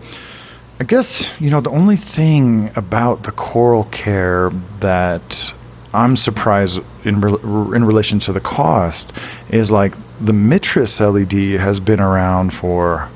[0.80, 5.54] I guess, you know, the only thing about the coral care that
[5.94, 9.12] I'm surprised in, re- in relation to the cost
[9.50, 13.10] is like the Mitras LED has been around for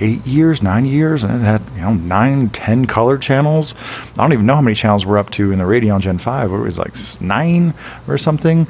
[0.00, 3.74] eight years, nine years, and it had you know nine, ten color channels.
[4.12, 6.52] I don't even know how many channels we're up to in the Radion Gen Five.
[6.52, 7.74] It was like nine
[8.06, 8.66] or something,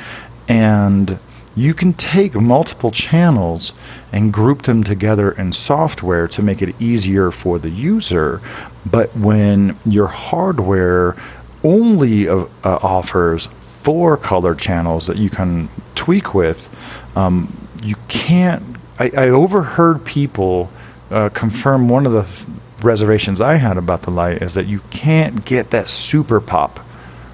[0.48, 1.18] and
[1.56, 3.74] you can take multiple channels
[4.12, 8.40] and group them together in software to make it easier for the user.
[8.84, 11.16] But when your hardware
[11.62, 16.68] only uh, uh, offers four color channels that you can tweak with,
[17.16, 18.76] um, you can't.
[18.98, 20.70] I, I overheard people
[21.10, 22.46] uh, confirm one of the th-
[22.82, 26.80] reservations I had about the light is that you can't get that super pop,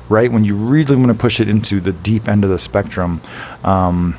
[0.08, 0.30] right?
[0.30, 3.20] When you really want to push it into the deep end of the spectrum.
[3.64, 4.16] Um,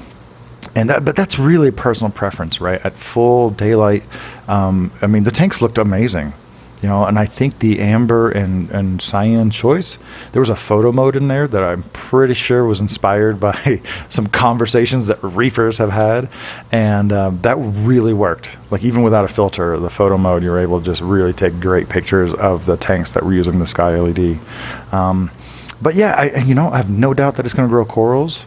[0.75, 2.83] and that, but that's really personal preference, right?
[2.85, 4.03] At full daylight,
[4.47, 6.33] um, I mean, the tanks looked amazing
[6.81, 9.97] you know and i think the amber and, and cyan choice
[10.31, 14.27] there was a photo mode in there that i'm pretty sure was inspired by some
[14.27, 16.29] conversations that reefers have had.
[16.71, 18.57] And um, that really worked.
[18.69, 21.89] Like even without a filter the photo mode you're able to just really take great
[21.89, 24.39] pictures of the tanks that we're using the sky led
[24.91, 25.31] um,
[25.81, 28.45] but yeah I, you know i have no doubt that it's going to grow corals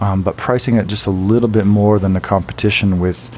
[0.00, 3.30] um, but pricing it just a little bit more than the competition with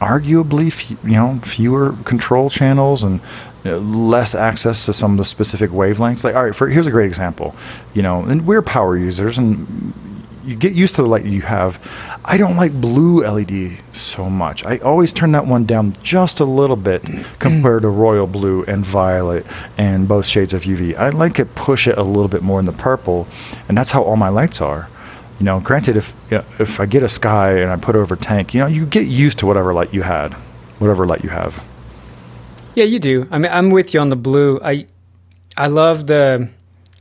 [0.00, 3.20] arguably you know fewer control channels and
[3.64, 6.24] you know, less access to some of the specific wavelengths.
[6.24, 7.54] Like all right for here's a great example.
[7.94, 11.80] You know and we're power users and you get used to the light you have.
[12.24, 14.64] I don't like blue led so much.
[14.64, 17.02] I always turn that one down just a little bit
[17.38, 19.46] compared to royal blue and violet
[19.78, 22.66] and both shades of uv i like to push it a little bit more in
[22.66, 23.26] the purple
[23.68, 24.88] and that's how all my lights are.
[25.38, 28.14] You know, granted, if you know, if I get a sky and I put over
[28.14, 30.34] tank, you know, you get used to whatever light you had,
[30.78, 31.64] whatever light you have.
[32.74, 33.26] Yeah, you do.
[33.30, 34.60] I mean, I'm with you on the blue.
[34.62, 34.86] I
[35.56, 36.48] I love the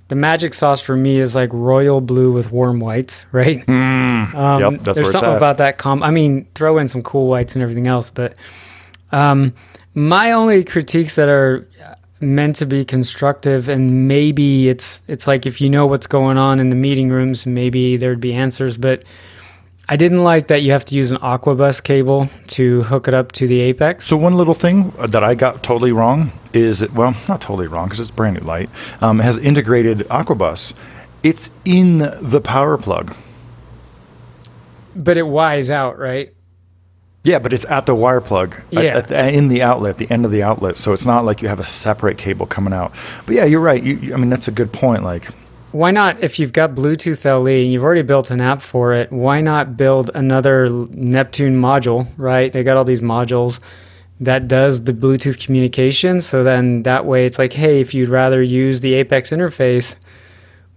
[0.09, 3.65] the magic sauce for me is like royal blue with warm whites, right?
[3.65, 5.77] Mm, um, yep, there's something about that.
[5.77, 8.37] Com- I mean, throw in some cool whites and everything else, but
[9.11, 9.53] um,
[9.93, 11.67] my only critiques that are
[12.19, 16.57] meant to be constructive and maybe it's it's like if you know what's going on
[16.57, 19.03] in the meeting rooms maybe there'd be answers but
[19.89, 23.33] I didn't like that you have to use an Aquabus cable to hook it up
[23.33, 24.05] to the Apex.
[24.05, 27.87] So one little thing that I got totally wrong is it well not totally wrong
[27.87, 28.69] because it's brand new light
[29.01, 30.73] um, has integrated Aquabus.
[31.21, 33.15] It's in the power plug.
[34.95, 36.33] But it wires out, right?
[37.23, 38.97] Yeah, but it's at the wire plug, yeah.
[38.97, 40.77] At, at, in the outlet, the end of the outlet.
[40.77, 42.93] So it's not like you have a separate cable coming out.
[43.25, 43.81] But yeah, you're right.
[43.81, 45.03] You, you, I mean, that's a good point.
[45.03, 45.29] Like,
[45.73, 46.23] why not?
[46.23, 49.75] If you've got Bluetooth LE and you've already built an app for it, why not
[49.75, 52.07] build another Neptune module?
[52.17, 52.51] Right?
[52.51, 53.59] They got all these modules
[54.19, 56.21] that does the Bluetooth communication.
[56.21, 59.95] So then that way, it's like, hey, if you'd rather use the Apex interface,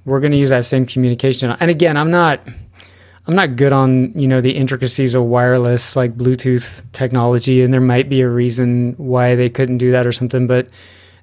[0.05, 1.55] we're going to use that same communication.
[1.61, 2.41] And again, I'm not
[3.27, 7.81] I'm not good on you know the intricacies of wireless like Bluetooth technology, and there
[7.81, 10.47] might be a reason why they couldn't do that or something.
[10.47, 10.71] But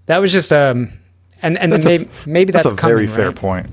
[0.07, 0.91] that was just um,
[1.43, 3.35] and and that's maybe a, maybe that's, that's a coming, very fair right?
[3.35, 3.69] point.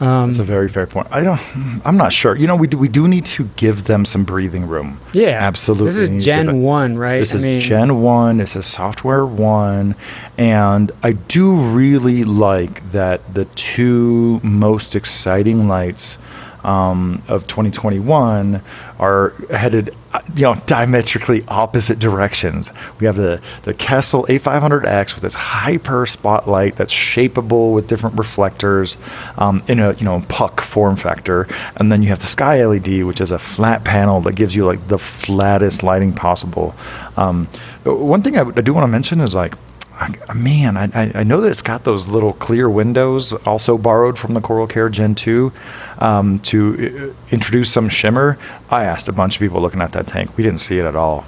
[0.00, 1.06] Um, It's a very fair point.
[1.12, 1.40] I don't.
[1.84, 2.34] I'm not sure.
[2.34, 4.98] You know, we do, we do need to give them some breathing room.
[5.12, 5.84] yeah, absolutely.
[5.86, 7.20] This is need to give it- Gen One, right?
[7.20, 8.38] This I is mean, Gen 1.
[8.38, 9.94] This is Software 1.
[10.36, 16.18] And I do really like that the two most exciting lights
[16.64, 18.62] um, of 2021
[18.98, 19.94] are headed
[20.34, 22.70] you know diametrically opposite directions.
[23.00, 28.98] We have the the Kessil A500X with its hyper spotlight that's shapeable with different reflectors
[29.38, 33.04] um, in a you know puck form factor, and then you have the Sky LED,
[33.04, 36.74] which is a flat panel that gives you like the flattest lighting possible.
[37.16, 37.46] Um,
[37.84, 39.54] one thing I, I do want to mention is like
[39.94, 44.34] I- man, I, I- know that it's got those little clear windows, also borrowed from
[44.34, 45.52] the Coral Care Gen 2,
[45.98, 48.38] um, to uh, introduce some shimmer.
[48.70, 50.36] I asked a bunch of people looking at that tank.
[50.36, 51.24] We didn't see it at all.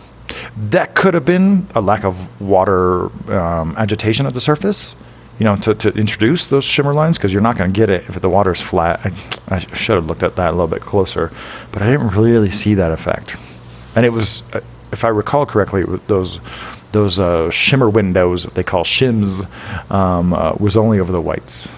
[0.57, 4.97] That could have been a lack of water um, agitation at the surface,
[5.39, 8.05] you know, to, to introduce those shimmer lines, because you're not going to get it
[8.09, 9.01] if the water's flat.
[9.05, 11.31] I, I should have looked at that a little bit closer,
[11.73, 13.37] but I didn't really see that effect.
[13.95, 14.61] And it was, uh,
[14.93, 16.41] if I recall correctly, those
[16.95, 19.45] those uh, shimmer windows that they call shims
[19.91, 21.69] um, uh, was only over the whites.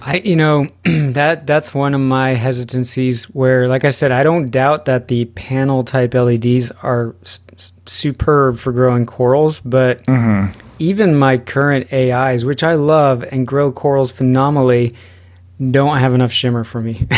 [0.00, 4.48] I you know that that's one of my hesitancies where like I said I don't
[4.50, 7.40] doubt that the panel type LEDs are s-
[7.86, 10.02] superb for growing corals but
[10.78, 14.92] even my current AIs which I love and grow corals phenomenally
[15.58, 17.06] don't have enough shimmer for me.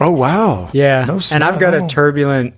[0.00, 0.70] Oh wow!
[0.72, 1.04] yeah.
[1.04, 2.54] No and I've got a turbulent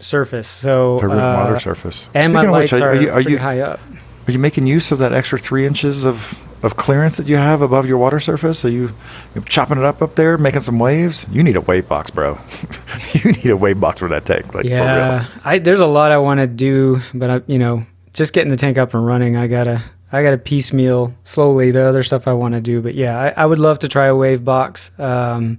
[0.00, 2.06] surface so uh, water surface.
[2.14, 3.80] and my Speaking which, lights are, are, you, are pretty you high up.
[4.26, 7.62] are you making use of that extra three inches of, of clearance that you have
[7.62, 8.64] above your water surface?
[8.64, 8.94] Are you
[9.34, 11.26] you chopping it up up there, making some waves?
[11.30, 12.38] You need a wave box, bro.
[13.14, 14.54] you need a wave box for that tank.
[14.54, 14.64] Like.
[14.64, 17.82] Yeah, I there's a lot I want to do, but I, you know,
[18.12, 19.82] just getting the tank up and running, I gotta,
[20.12, 22.82] I gotta piecemeal slowly the other stuff I want to do.
[22.82, 24.90] But yeah, I, I would love to try a wave box.
[24.98, 25.58] Um,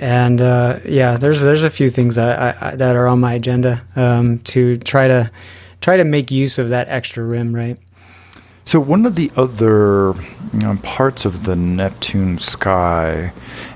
[0.00, 3.82] and uh, yeah, there's there's a few things I, I, that are on my agenda
[3.96, 5.30] um, to try to
[5.82, 7.78] try to make use of that extra rim, right?
[8.64, 10.14] So one of the other
[10.82, 13.32] parts of the Neptune sky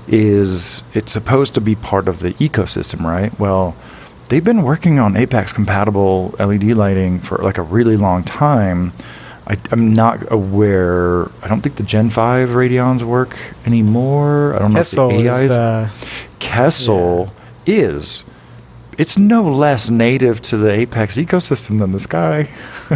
[0.07, 3.37] is it's supposed to be part of the ecosystem, right?
[3.39, 3.75] Well,
[4.29, 8.93] they've been working on Apex compatible LED lighting for like a really long time.
[9.47, 11.25] I, I'm not aware.
[11.43, 14.55] I don't think the Gen 5 Radions work anymore.
[14.55, 15.43] I don't know if the AIs.
[15.43, 15.89] is, uh,
[16.39, 17.31] Kessil
[17.65, 18.25] is.
[18.97, 22.49] It's no less native to the Apex ecosystem than the sky.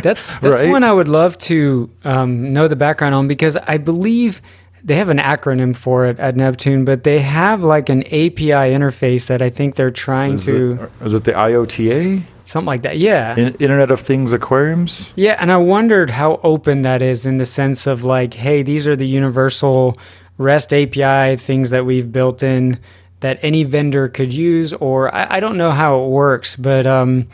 [0.00, 0.70] That's that's Right?
[0.70, 4.40] one I would love to um, know the background on because I believe
[4.82, 9.26] they have an acronym for it at Neptune, but they have like an API interface
[9.26, 12.22] that I think they're trying Is to it, is it the IOTA?
[12.46, 12.96] Something like that.
[12.98, 15.12] Yeah, In- Internet of Things aquariums?
[15.16, 18.86] yeah, and I wondered how open that is in the sense of like, hey, these
[18.86, 19.96] are the universal
[20.38, 22.78] REST API things that we've built in
[23.20, 27.26] that any vendor could use, or I, I don't know how it works, but um,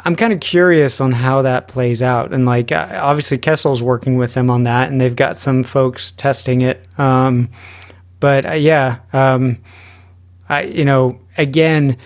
[0.00, 2.34] I'm kind of curious on how that plays out.
[2.34, 6.10] And like, uh, obviously, Kessil's working with them on that, and they've got some folks
[6.10, 6.86] testing it.
[6.98, 7.48] Um,
[8.20, 9.58] but uh, yeah, um,
[10.48, 11.96] I you know, again,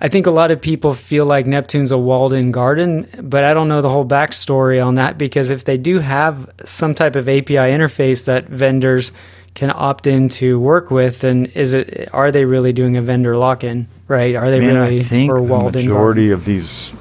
[0.00, 3.68] I think a lot of people feel like Neptune's a walled-in garden, but I don't
[3.68, 7.54] know the whole backstory on that because if they do have some type of API
[7.54, 9.12] interface that vendors
[9.54, 13.36] can opt in to work with, and is it are they really doing a vendor
[13.36, 13.86] lock-in?
[14.08, 14.34] Right?
[14.34, 16.32] Are they Man, really I think or the walled-in majority garden?
[16.32, 16.92] of these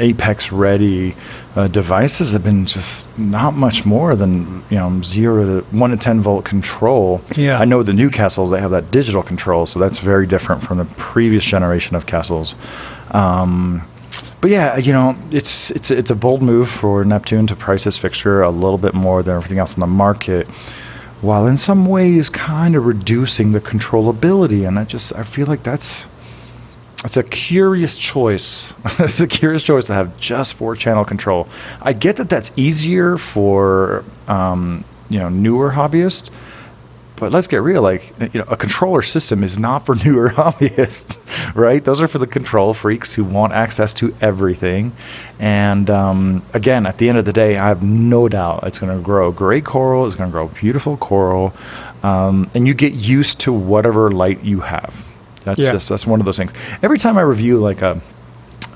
[0.00, 1.14] Apex ready
[1.54, 5.96] uh, devices have been just not much more than you know zero to one to
[5.96, 7.20] ten volt control.
[7.36, 7.58] Yeah.
[7.58, 10.78] I know the new Kessils they have that digital control, so that's very different from
[10.78, 12.54] the previous generation of Kessils
[13.14, 13.82] Um,
[14.40, 17.98] but yeah, you know, it's it's it's a bold move for Neptune to price this
[17.98, 20.46] fixture a little bit more than everything else on the market,
[21.20, 24.66] while in some ways kind of reducing the controllability.
[24.66, 26.06] And I just I feel like that's
[27.04, 28.74] it's a curious choice.
[28.98, 31.48] it's a curious choice to have just four channel control.
[31.80, 36.30] I get that that's easier for um, you know newer hobbyists,
[37.18, 37.82] but let's get real.
[37.82, 41.18] Like you know, a controller system is not for newer hobbyists,
[41.54, 41.84] right?
[41.84, 44.92] Those are for the control freaks who want access to everything.
[45.38, 48.96] And um, again, at the end of the day, I have no doubt it's going
[48.96, 50.06] to grow great coral.
[50.06, 51.52] It's going to grow beautiful coral,
[52.02, 55.04] um, and you get used to whatever light you have.
[55.44, 55.72] That's Yeah.
[55.72, 56.52] just that's one of those things.
[56.82, 58.00] Every time I review like a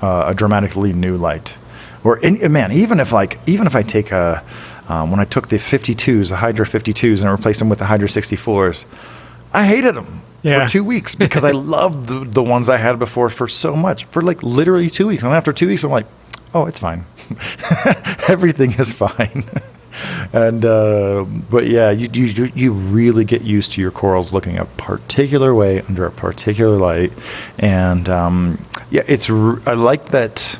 [0.01, 1.55] uh, a dramatically new light,
[2.03, 2.19] or
[2.49, 4.43] man, even if like even if I take a
[4.87, 7.85] um, when I took the 52s, the Hydra 52s, and I replaced them with the
[7.85, 8.85] Hydra 64s,
[9.53, 10.63] I hated them Yeah.
[10.63, 14.05] for two weeks because I loved the, the ones I had before for so much
[14.05, 15.23] for like literally two weeks.
[15.23, 16.07] And after two weeks, I'm like,
[16.53, 17.05] oh, it's fine.
[18.27, 19.43] Everything is fine.
[20.33, 24.65] and uh, but yeah, you, you you really get used to your corals looking a
[24.65, 27.13] particular way under a particular light,
[27.59, 30.59] and um, yeah, it's r- I like that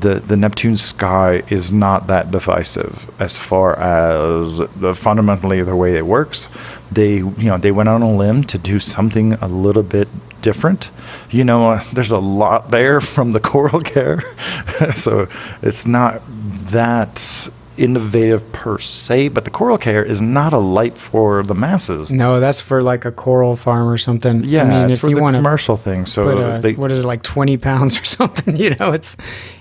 [0.00, 5.96] the the Neptune sky is not that divisive as far as the fundamentally the way
[5.96, 6.48] it works.
[6.90, 10.08] They you know they went on a limb to do something a little bit
[10.42, 10.90] different.
[11.30, 14.22] You know, uh, there's a lot there from the coral care,
[14.94, 15.28] so
[15.62, 16.22] it's not
[16.70, 22.10] that innovative per se, but the coral care is not a light for the masses.
[22.10, 24.44] No, that's for like a coral farm or something.
[24.44, 26.04] Yeah, I mean, it's if for you the want commercial thing.
[26.04, 28.56] So a, they, what is it like twenty pounds or something?
[28.56, 29.16] You know, it's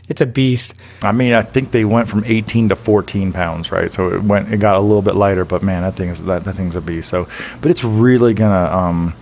[0.08, 0.82] it's a beast.
[1.02, 3.92] I mean, I think they went from 18 to 14 pounds, right?
[3.92, 6.46] So it went, it got a little bit lighter, but man, that thing is that,
[6.46, 7.10] that thing's a beast.
[7.10, 7.28] So,
[7.62, 9.16] but it's really gonna um,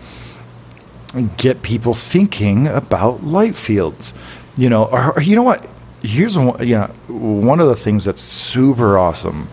[1.37, 4.13] get people thinking about light fields,
[4.55, 4.85] you know.
[4.85, 5.67] Or, you know what?
[6.01, 6.55] Here's one,
[7.07, 9.49] one of the things that's super awesome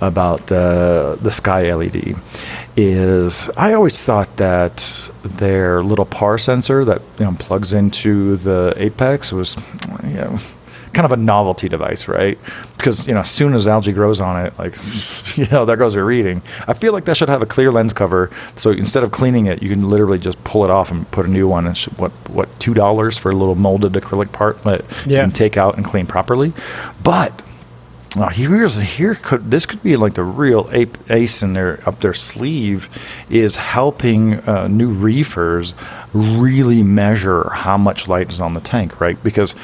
[0.00, 2.16] about the the Sky LED
[2.76, 8.74] is I always thought that their little PAR sensor that you know, plugs into the
[8.76, 9.56] Apex was,
[10.02, 10.40] you know,
[10.92, 12.38] kind of a novelty device, right?
[12.76, 14.76] Because you know, as soon as algae grows on it, like
[15.36, 16.42] you know, there goes your reading.
[16.66, 19.62] I feel like that should have a clear lens cover, so instead of cleaning it,
[19.62, 21.66] you can literally just pull it off and put a new one.
[21.66, 25.56] And what what two dollars for a little molded acrylic part that you can take
[25.56, 26.52] out and clean properly,
[27.02, 27.42] but.
[28.14, 32.00] Now here's here could this could be like the real ape, ace in their up
[32.00, 32.90] their sleeve
[33.30, 35.72] is helping uh, new reefers
[36.12, 39.22] really measure how much light is on the tank, right?
[39.22, 39.54] Because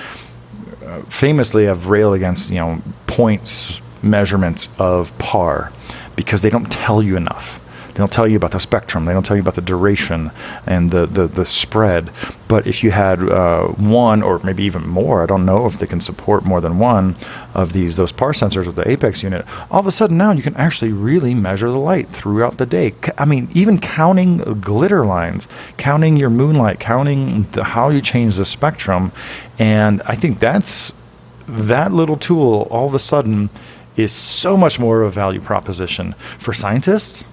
[1.09, 5.73] famously I've railed against you know points measurements of par
[6.17, 7.61] because they don't tell you enough.
[7.99, 9.07] They don't tell you about the spectrum.
[9.07, 10.31] They don't tell you about the duration
[10.67, 12.13] and the the, the spread.
[12.47, 15.89] But if you had uh, one or maybe even more, I don't know if they
[15.89, 17.17] can support more than one
[17.55, 19.45] of these those par sensors with the Apex unit.
[19.69, 22.95] All of a sudden now you can actually really measure the light throughout the day.
[23.19, 28.47] I mean, even counting glitter lines, counting your moonlight, counting the, how you change the
[28.47, 29.11] spectrum,
[29.59, 30.93] and I think that's
[31.49, 33.51] that little tool all of a sudden
[33.97, 37.25] is so much more of a value proposition for scientists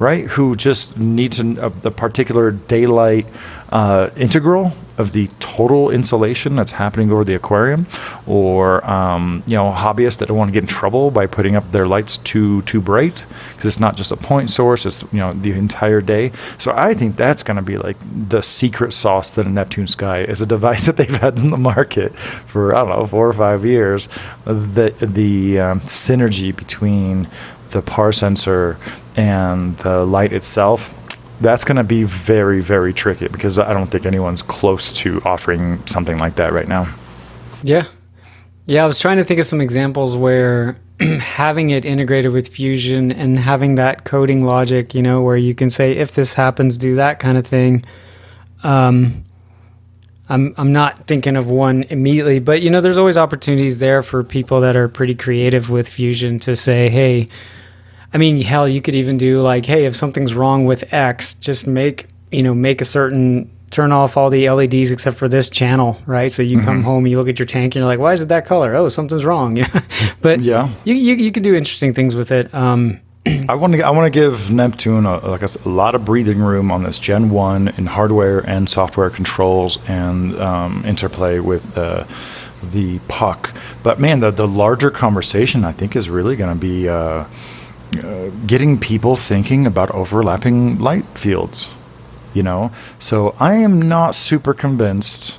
[0.00, 3.26] right who just need to uh, the particular daylight
[3.68, 7.86] uh, integral of the total insolation that's happening over the aquarium
[8.26, 11.70] or um, you know hobbyists that don't want to get in trouble by putting up
[11.70, 13.24] their lights too too bright
[13.54, 16.32] because it's not just a point source it's you know the entire day.
[16.58, 17.96] So i think that's going to be like
[18.28, 21.58] the secret sauce that a neptune sky is a device that they've had in the
[21.58, 24.08] market for i don't know four or five years.
[24.46, 27.28] The the um, synergy between
[27.70, 28.76] the par sensor
[29.16, 30.94] and the light itself
[31.40, 35.84] that's going to be very very tricky because i don't think anyone's close to offering
[35.86, 36.86] something like that right now
[37.62, 37.86] Yeah.
[38.66, 43.10] Yeah, I was trying to think of some examples where having it integrated with Fusion
[43.10, 46.94] and having that coding logic, you know, where you can say if this happens, do
[46.94, 47.84] that kind of thing.
[48.62, 49.24] Um,
[50.28, 54.22] I'm I'm not thinking of one immediately, but you know, there's always opportunities there for
[54.22, 57.26] people that are pretty creative with Fusion to say, hey,
[58.12, 61.66] I mean, hell, you could even do like, hey, if something's wrong with X, just
[61.66, 65.96] make you know make a certain turn off all the LEDs except for this channel,
[66.04, 66.32] right?
[66.32, 68.28] So you come home, you look at your tank, and you're like, why is it
[68.28, 68.74] that color?
[68.74, 69.56] Oh, something's wrong.
[69.60, 69.82] Yeah,
[70.22, 70.70] but Yeah.
[70.84, 72.52] you you you can do interesting things with it.
[72.52, 72.98] Um,
[73.48, 76.38] I want to I want to give Neptune a, like a, a lot of breathing
[76.40, 82.06] room on this Gen One in hardware and software controls and um, interplay with uh,
[82.72, 83.54] the puck.
[83.84, 87.26] But man, the the larger conversation I think is really going to be uh,
[87.98, 91.70] uh, getting people thinking about overlapping light fields.
[92.32, 92.70] You know,
[93.00, 95.38] so I am not super convinced.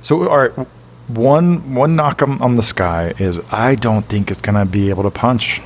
[0.00, 0.66] So all right,
[1.06, 5.04] one one knock on, on the sky is I don't think it's to be able
[5.04, 5.62] to punch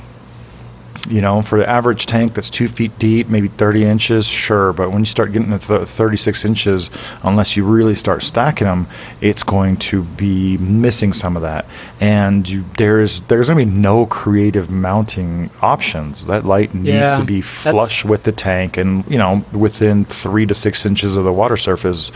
[1.07, 4.73] you know, for the average tank that's two feet deep, maybe 30 inches, sure.
[4.73, 6.89] But when you start getting to th- 36 inches,
[7.23, 8.87] unless you really start stacking them,
[9.21, 11.65] it's going to be missing some of that.
[11.99, 16.25] And you, there's there's going to be no creative mounting options.
[16.25, 20.45] That light needs Yeah, to be flush with the tank and, you know, within three
[20.45, 22.11] to six inches of the water surface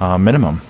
[0.00, 0.62] uh, minimum.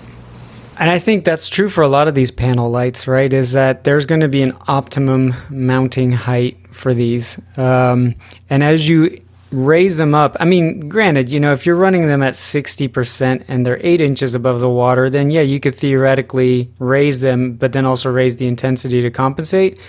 [0.79, 3.33] And I think that's true for a lot of these panel lights, right?
[3.33, 7.39] Is that there's going to be an optimum mounting height for these.
[7.57, 8.13] Um,
[8.49, 9.19] and as you
[9.51, 13.65] raise them up, I mean, granted, you know, if you're running them at 60% and
[13.65, 17.85] they're eight inches above the water, then yeah, you could theoretically raise them, but then
[17.85, 19.79] also raise the intensity to compensate.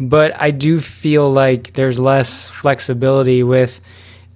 [0.00, 3.80] But I do feel like there's less flexibility with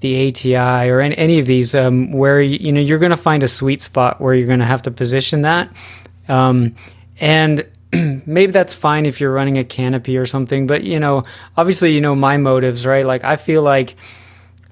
[0.06, 3.42] the ATI or any, any of these um, where you, know you're going to find
[3.42, 5.70] a sweet spot where you're going to have to position that.
[6.28, 6.74] Um,
[7.20, 7.66] and
[8.26, 10.66] maybe that's fine if you're running a canopy or something.
[10.66, 11.22] But you know,
[11.56, 13.04] obviously, you know my motives, right?
[13.04, 13.96] Like I feel like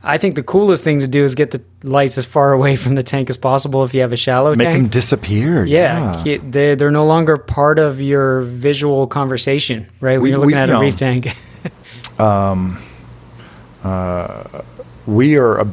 [0.02, 2.94] I think the coolest thing to do is get the lights as far away from
[2.94, 4.78] the tank as possible if you have a shallow Make tank.
[4.82, 5.64] them disappear.
[5.64, 6.38] yeah, Yeah.
[6.42, 10.14] they they're no longer part of your visual conversation, right?
[10.18, 11.34] When We- you're looking we- at a reef tank.
[15.06, 15.68] We are a,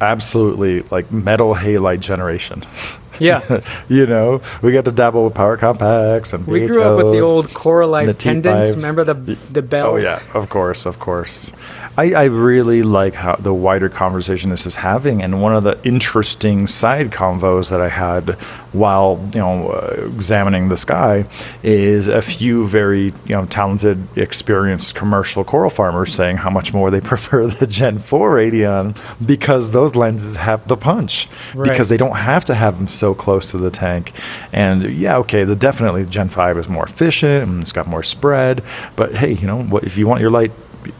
[0.00, 2.64] absolutely like metal halide generation.
[3.20, 7.12] yeah, you know, we got to dabble with power compacts and we grew up with
[7.12, 8.70] the old Coralite the pendants.
[8.72, 8.76] T5s.
[8.76, 9.14] Remember the
[9.52, 9.92] the bell?
[9.92, 11.52] Oh yeah, of course, of course.
[11.98, 15.78] I, I really like how the wider conversation this is having, and one of the
[15.84, 18.30] interesting side convos that I had
[18.72, 21.26] while you know uh, examining the sky
[21.62, 26.90] is a few very you know talented, experienced commercial coral farmers saying how much more
[26.90, 28.94] they prefer the Gen 4 Radion
[29.24, 31.68] because those lenses have the punch Right.
[31.68, 34.12] because they don't have to have them so close to the tank.
[34.52, 38.62] And yeah, okay, the definitely Gen 5 is more efficient and it's got more spread.
[38.94, 39.82] But hey, you know what?
[39.82, 40.52] If you want your light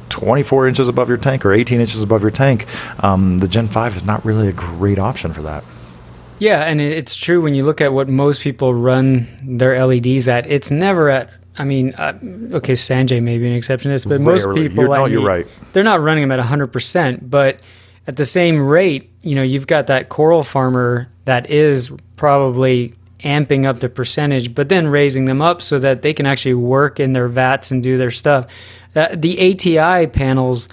[0.08, 2.66] 24 inches above your tank or 18 inches above your tank,
[3.04, 5.62] um, the Gen 5 is not really a great option for that.
[6.40, 10.44] Yeah, and it's true when you look at what most people run their LEDs at.
[10.50, 11.30] It's never at.
[11.56, 12.18] I mean, uh,
[12.54, 14.68] okay, Sanjay may be an exception to this, but most Rarely.
[14.68, 15.46] people, You're- no, I you're right.
[15.72, 17.60] They're not running them at hundred percent, but
[18.08, 23.64] at the same rate, you know, you've got that coral farmer that is probably amping
[23.64, 27.12] up the percentage, but then raising them up so that they can actually work in
[27.12, 28.46] their vats and do their stuff.
[28.96, 30.68] Uh, the ATI panels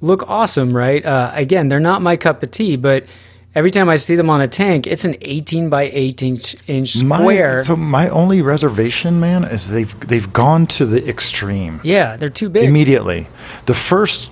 [0.00, 1.04] look awesome, right?
[1.04, 3.08] Uh, again, they're not my cup of tea, but
[3.54, 7.02] every time I see them on a tank, it's an 18 by 18 inch, inch
[7.04, 7.62] My, square.
[7.62, 11.80] so my only reservation, man, is they've they've gone to the extreme.
[11.84, 12.64] yeah, they're too big.
[12.64, 13.28] immediately.
[13.66, 14.30] The first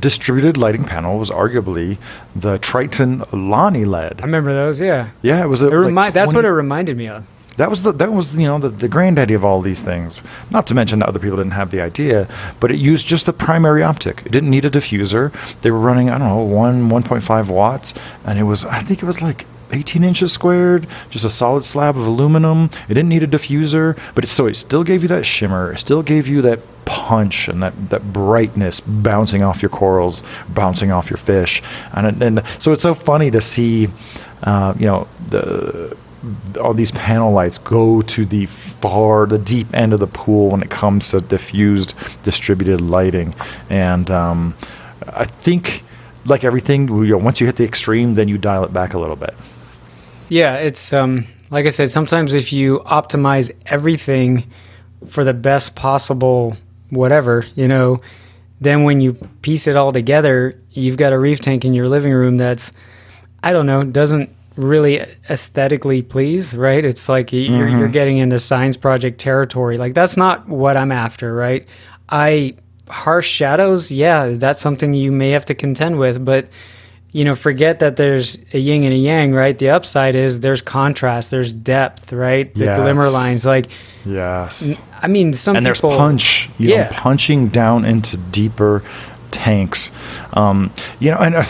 [0.00, 1.98] distributed lighting panel was arguably
[2.34, 4.20] the Triton Lonnie LED.
[4.20, 4.80] I remember those.
[4.80, 7.24] Yeah, Yeah, it was a it remi- like that's what it reminded me of.
[7.56, 10.22] that was the that was you know the, the granddaddy of all these things.
[10.50, 12.28] Not to mention that other people didn't have the idea,
[12.60, 14.22] but it used just the primary optic.
[14.26, 15.32] It didn't need a diffuser.
[15.62, 17.94] They were running I don't know one 1.5 watts,
[18.24, 21.96] and it was I think it was like 18 inches squared, just a solid slab
[21.96, 22.70] of aluminum.
[22.88, 25.72] It didn't need a diffuser, but it, so it still gave you that shimmer.
[25.72, 30.90] It still gave you that punch and that, that brightness bouncing off your corals, bouncing
[30.90, 31.62] off your fish,
[31.92, 33.88] and and so it's so funny to see,
[34.42, 35.96] uh, you know the
[36.60, 40.62] all these panel lights go to the far, the deep end of the pool when
[40.62, 43.34] it comes to diffused distributed lighting.
[43.70, 44.56] And um,
[45.06, 45.84] I think,
[46.24, 48.98] like everything, you know, once you hit the extreme, then you dial it back a
[48.98, 49.34] little bit.
[50.28, 54.50] Yeah, it's um like I said, sometimes if you optimize everything
[55.06, 56.54] for the best possible
[56.90, 57.96] whatever, you know,
[58.60, 62.12] then when you piece it all together, you've got a reef tank in your living
[62.12, 62.72] room that's
[63.42, 66.84] I don't know, doesn't really aesthetically please, right?
[66.84, 69.76] It's like you're, you're getting into science project territory.
[69.76, 71.64] Like that's not what I'm after, right?
[72.08, 72.54] I
[72.88, 76.48] harsh shadows, yeah, that's something you may have to contend with, but
[77.16, 79.56] you know, forget that there's a yin and a yang, right?
[79.58, 82.52] The upside is there's contrast, there's depth, right?
[82.54, 82.80] The Yes.
[82.80, 83.66] glimmer lines, like
[84.04, 84.78] Yes.
[85.02, 86.84] I mean, some and there's people, punch, you Yeah.
[86.84, 88.82] know, punching down into deeper
[89.30, 89.90] tanks.
[90.34, 91.44] Um, you know, and uh,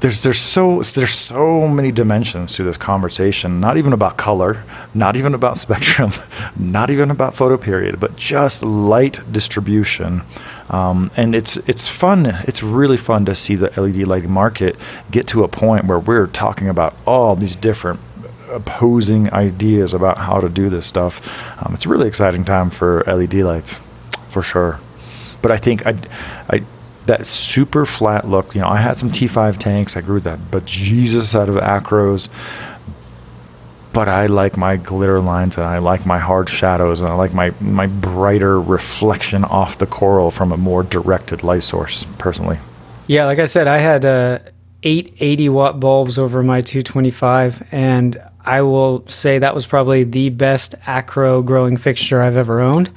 [0.00, 3.60] there's there's so there's so many dimensions to this conversation.
[3.60, 6.12] Not even about color, not even about spectrum,
[6.56, 10.22] not even about photo period, but just light distribution.
[10.68, 12.26] Um, and it's it's fun.
[12.46, 14.76] It's really fun to see the LED lighting market
[15.10, 18.00] get to a point where we're talking about all these different
[18.50, 21.20] opposing ideas about how to do this stuff.
[21.58, 23.80] Um, it's a really exciting time for LED lights,
[24.28, 24.80] for sure.
[25.42, 25.98] But I think I,
[26.48, 26.64] I,
[27.06, 28.54] that super flat look.
[28.54, 29.96] You know, I had some T5 tanks.
[29.96, 32.28] I grew that, but Jesus out of acros.
[33.92, 37.32] But I like my glitter lines, and I like my hard shadows, and I like
[37.32, 42.04] my my brighter reflection off the coral from a more directed light source.
[42.18, 42.58] Personally,
[43.06, 44.40] Yeah, like I said, I had uh,
[44.82, 50.28] eight 80 watt bulbs over my 225, and I will say that was probably the
[50.28, 52.90] best acro growing fixture I've ever owned.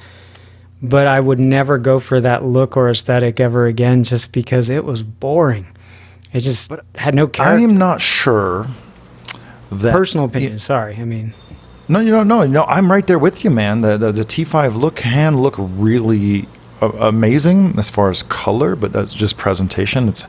[0.82, 4.84] But I would never go for that look or aesthetic ever again just because it
[4.84, 5.66] was boring.
[6.32, 7.58] It just had no character.
[7.58, 8.68] I am not sure
[9.70, 10.96] that Personal opinion, sorry.
[10.96, 11.34] I mean,
[11.88, 12.46] No, you don't know.
[12.46, 13.80] No, I'm right there with you, man.
[13.82, 16.46] The the, the T5 look can look really
[16.80, 20.08] amazing as far as color, but that's just presentation.
[20.08, 20.24] It's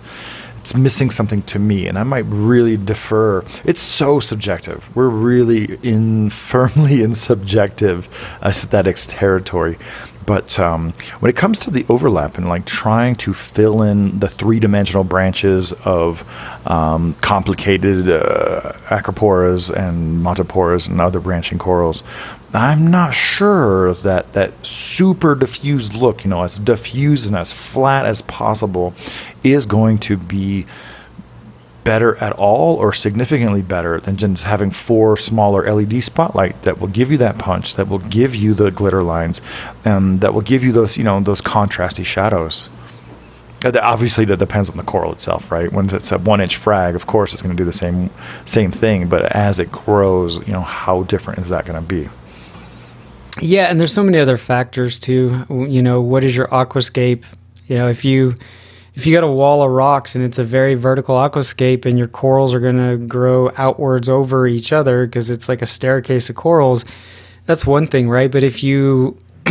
[0.59, 3.43] it's missing something to me, and I might really defer.
[3.65, 4.95] It's so subjective.
[4.95, 8.07] We're really in firmly in subjective
[8.43, 9.77] aesthetics territory.
[10.25, 14.27] But um, when it comes to the overlap and like trying to fill in the
[14.27, 16.23] three dimensional branches of
[16.67, 22.03] um, complicated uh, acroporas and montiporas and other branching corals,
[22.53, 28.05] I'm not sure that that super diffused look, you know, as diffused and as flat
[28.05, 28.93] as possible,
[29.43, 30.65] is going to be
[31.83, 36.87] better at all or significantly better than just having four smaller LED spotlight that will
[36.87, 39.41] give you that punch, that will give you the glitter lines,
[39.83, 42.69] and that will give you those, you know, those contrasty shadows.
[43.63, 45.71] Obviously, that depends on the coral itself, right?
[45.71, 48.09] When it's a one-inch frag, of course, it's going to do the same
[48.45, 49.07] same thing.
[49.07, 52.09] But as it grows, you know, how different is that going to be?
[53.39, 55.45] Yeah, and there's so many other factors too.
[55.49, 57.23] You know, what is your aquascape?
[57.67, 58.35] You know, if you
[58.93, 62.07] if you got a wall of rocks and it's a very vertical aquascape and your
[62.07, 66.35] corals are going to grow outwards over each other because it's like a staircase of
[66.35, 66.83] corals,
[67.45, 68.31] that's one thing, right?
[68.31, 69.17] But if you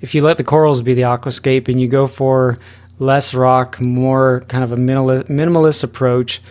[0.00, 2.56] if you let the corals be the aquascape and you go for
[2.98, 6.42] less rock, more kind of a minimalist, minimalist approach,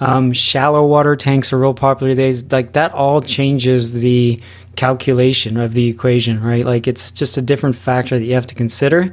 [0.00, 2.52] um, shallow water tanks are real popular these days.
[2.52, 4.38] Like that all changes the
[4.76, 6.64] calculation of the equation, right?
[6.64, 9.12] Like it's just a different factor that you have to consider.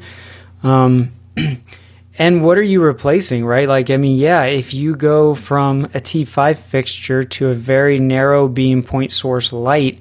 [0.61, 1.11] Um,
[2.17, 3.67] and what are you replacing, right?
[3.67, 8.47] Like, I mean, yeah, if you go from a T5 fixture to a very narrow
[8.47, 9.99] beam point source light,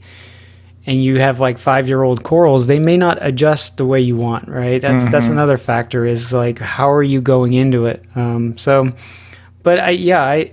[0.87, 4.17] and you have like five year old corals, they may not adjust the way you
[4.17, 4.81] want, right?
[4.81, 6.05] That's that's another factor.
[6.05, 8.05] Is like how are you going into it?
[8.15, 8.91] Um, so,
[9.63, 10.53] but I yeah I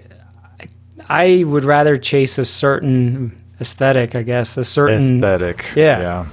[1.09, 5.65] I would rather chase a certain aesthetic, I guess, a certain aesthetic.
[5.75, 5.99] Yeah.
[5.99, 6.27] yeah.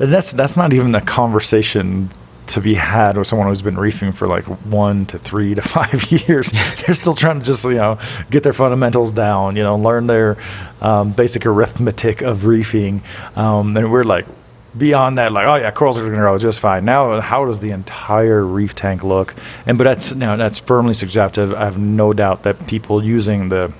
[0.00, 2.10] And that's that's not even a conversation
[2.48, 6.10] to be had with someone who's been reefing for like one to three to five
[6.10, 6.52] years.
[6.86, 7.98] They're still trying to just you know
[8.30, 10.36] get their fundamentals down, you know, learn their
[10.80, 13.02] um, basic arithmetic of reefing,
[13.36, 14.26] um, and we're like
[14.76, 16.84] beyond that, like, oh yeah, corals are going to grow just fine.
[16.84, 19.34] Now, how does the entire reef tank look?
[19.66, 21.52] And but that's now that's firmly subjective.
[21.52, 23.72] I have no doubt that people using the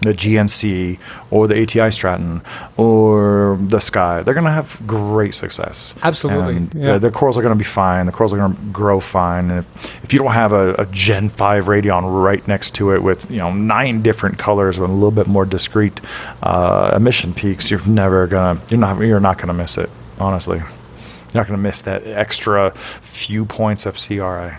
[0.00, 0.98] the GNC
[1.30, 2.42] or the ATI Straton
[2.76, 5.94] or the Sky, they're going to have great success.
[6.02, 6.98] Absolutely, And, yeah.
[6.98, 8.06] the corals are going to be fine.
[8.06, 9.50] The corals are going to grow fine.
[9.50, 13.02] And if, if you don't have a, a Gen 5 Radion right next to it
[13.02, 16.00] with, you know, nine different colors with a little bit more discrete
[16.42, 19.90] uh, emission peaks, you're never going to, you're not, you're not going to miss it,
[20.18, 20.58] honestly.
[20.58, 22.72] You're not going to miss that extra
[23.02, 24.56] few points of CRI.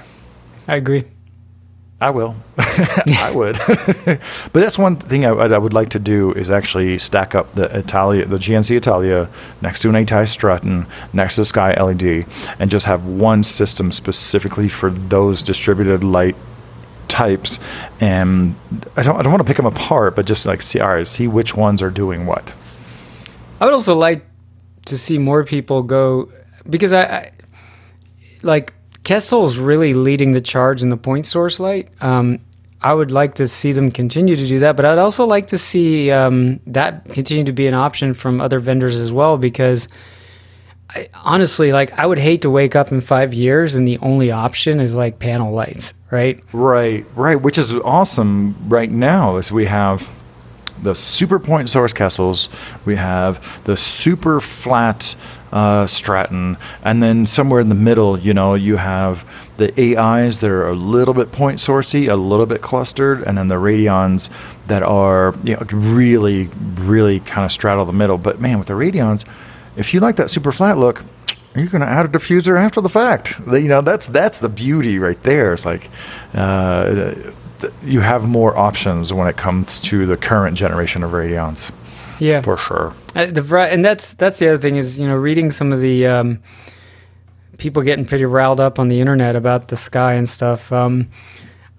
[0.68, 1.06] I agree.
[2.02, 2.38] I will.
[2.58, 3.58] I would.
[3.66, 7.66] but that's one thing I, I would like to do is actually stack up the
[7.78, 9.30] Italia, the GNC Italia,
[9.62, 12.26] next to an ATI Straton, next to the Sky LED,
[12.58, 16.38] and just have one system specifically for those distributed light
[17.10, 17.60] types.
[18.00, 18.56] And
[18.95, 21.08] I don't, I don't want to pick them apart, but just like see, all right,
[21.08, 22.54] see which ones are doing what.
[23.60, 24.26] I would also like
[24.86, 26.32] to see more people go
[26.70, 27.32] because I, I
[28.41, 28.74] like
[29.10, 31.89] Kessil's really leading the charge in the point source light.
[31.99, 32.39] Um,
[32.80, 35.57] I would like to see them continue to do that, but I'd also like to
[35.57, 39.88] see um, that continue to be an option from other vendors as well because.
[40.91, 44.32] I, honestly, like I would hate to wake up in five years and the only
[44.32, 46.43] option is like panel lights, right?
[46.51, 50.10] Right, right, which is awesome right now is we have
[50.82, 52.49] the super point source Kessils,
[52.86, 55.16] we have the super flat
[55.52, 59.26] uh, Straton, and then somewhere in the middle, you know, you have
[59.58, 63.47] the AIs that are a little bit point sourcey, a little bit clustered, and then
[63.47, 64.30] the Radions
[64.68, 66.45] that are you know really,
[66.76, 68.18] really kind of straddle the middle.
[68.18, 69.26] But man, with the Radions,
[69.76, 71.04] if you like that super flat look,
[71.56, 73.39] you're going to add a diffuser after the fact.
[73.47, 75.54] You know, that's that's the beauty right there.
[75.54, 75.89] It's like
[76.34, 77.14] uh,
[77.84, 81.72] you have more options when it comes to the current generation of Radions,
[82.20, 82.41] Yeah.
[82.41, 82.93] for sure.
[83.15, 83.41] Uh, the
[83.72, 86.39] and that's that's the other thing is you know reading some of the um,
[87.57, 90.72] people getting pretty riled up on the internet about the sky and stuff.
[90.72, 91.09] Um,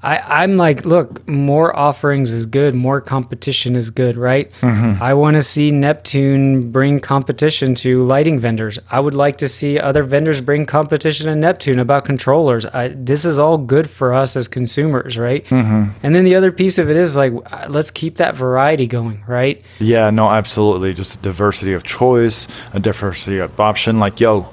[0.03, 4.53] I I'm like, look, more offerings is good, more competition is good, right?
[4.63, 8.79] I want to see Neptune bring competition to lighting vendors.
[8.91, 12.65] I would like to see other vendors bring competition to Neptune about controllers.
[12.67, 15.47] I, this is all good for us as consumers, right?
[16.03, 19.23] And then the other piece of it is like, uh, let's keep that variety going,
[19.27, 19.63] right?
[19.79, 20.95] Yeah, no, absolutely.
[20.95, 23.99] Just a diversity of choice, a diversity of option.
[23.99, 24.49] Like, yo,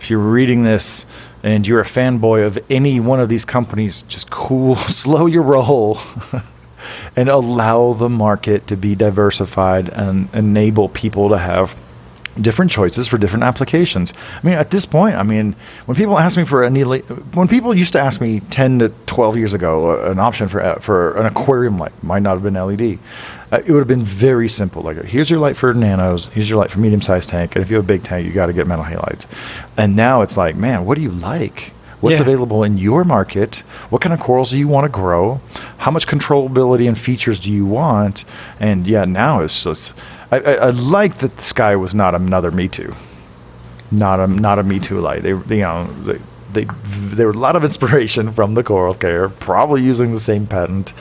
[0.00, 1.06] if you're reading this
[1.42, 5.98] and you're a fanboy of any one of these companies, just cool, slow your roll.
[7.16, 11.74] and allow the market to be diversified and enable people to have
[12.40, 14.12] different choices for different applications.
[14.42, 15.56] I mean, at this point, I mean,
[15.86, 19.36] when people ask me for any, when people used to ask me 10 to 12
[19.36, 22.54] years ago, uh, an option for uh, for an aquarium light might not have been
[22.54, 22.98] LED.
[23.50, 24.82] Uh, it would have been very simple.
[24.82, 27.70] Like, here's your light for nanos, here's your light for medium sized tank, and if
[27.70, 29.26] you have a big tank, you got to get metal halides.
[29.76, 31.72] And now it's like, man, what do you like?
[32.00, 32.22] What's Yeah.
[32.22, 33.64] available in your market?
[33.90, 35.40] What kind of corals do you want to grow?
[35.78, 38.24] How much controllability and features do you want?
[38.60, 39.94] And yeah, now it's just.
[40.30, 42.94] I, I, I like that the sky was not another Me Too.
[43.90, 45.22] not a not a Me Too light.
[45.22, 46.18] They, they you know they,
[46.52, 50.46] they there were a lot of inspiration from the Coral Care, probably using the same
[50.46, 50.92] patent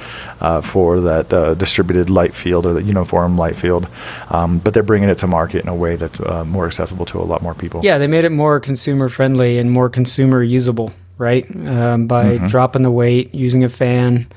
[0.42, 3.88] uh, for that uh, distributed light field or the uniform light field,
[4.30, 7.20] um, but they're bringing it to market in a way that's uh, more accessible to
[7.20, 7.82] a lot more people.
[7.84, 11.46] Yeah, they made it more consumer friendly and more consumer usable, right?
[11.70, 12.48] Um, by Mm-hmm.
[12.48, 14.28] dropping the weight, using a fan.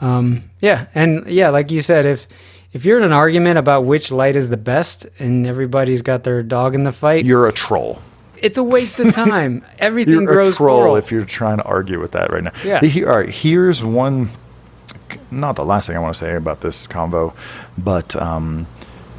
[0.00, 2.26] Um, yeah, and yeah, like you said, if
[2.74, 6.42] if you're in an argument about which light is the best and everybody's got their
[6.42, 8.02] dog in the fight, You're a troll.
[8.36, 9.64] it's a waste of time.
[9.78, 10.96] Everything You're grows a troll coral.
[10.96, 12.52] if you're trying to argue with that right now.
[12.64, 12.80] Yeah.
[13.08, 13.30] All right.
[13.30, 14.30] Here's one.
[15.30, 17.34] Not the last thing I want to say about this convo,
[17.78, 18.66] but um,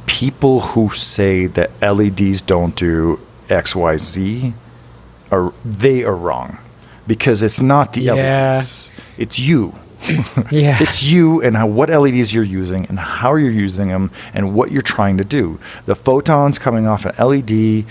[0.06, 3.18] people who say that LEDs don't do
[3.48, 4.54] X, Y, Z
[5.30, 6.58] are they are wrong
[7.06, 8.56] because it's not the Yeah.
[8.58, 8.92] LEDs.
[9.16, 9.74] It's you.
[10.50, 14.54] yeah, It's you and how, what LEDs you're using and how you're using them and
[14.54, 15.58] what you're trying to do.
[15.86, 17.84] The photons coming off an LED,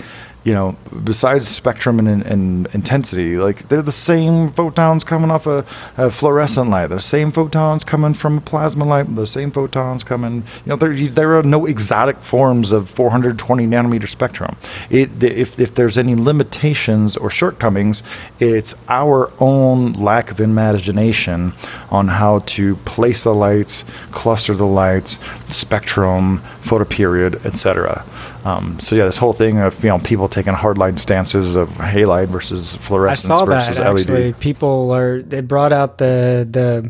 [0.46, 5.66] you know, besides spectrum and, and intensity, like they're the same photons coming off a,
[5.96, 6.86] a fluorescent light.
[6.86, 9.12] The same photons coming from a plasma light.
[9.16, 14.08] The same photons coming, you know, there, there are no exotic forms of 420 nanometer
[14.08, 14.56] spectrum.
[14.88, 18.04] It, if, if there's any limitations or shortcomings,
[18.38, 21.54] it's our own lack of imagination
[21.90, 25.18] on how to place the lights, cluster the lights,
[25.48, 28.04] spectrum, photoperiod, etc.
[28.46, 32.28] Um, so yeah, this whole thing of you know people taking hardline stances of halide
[32.28, 34.00] versus I saw versus that LED.
[34.02, 34.32] actually.
[34.34, 36.88] People are they brought out the the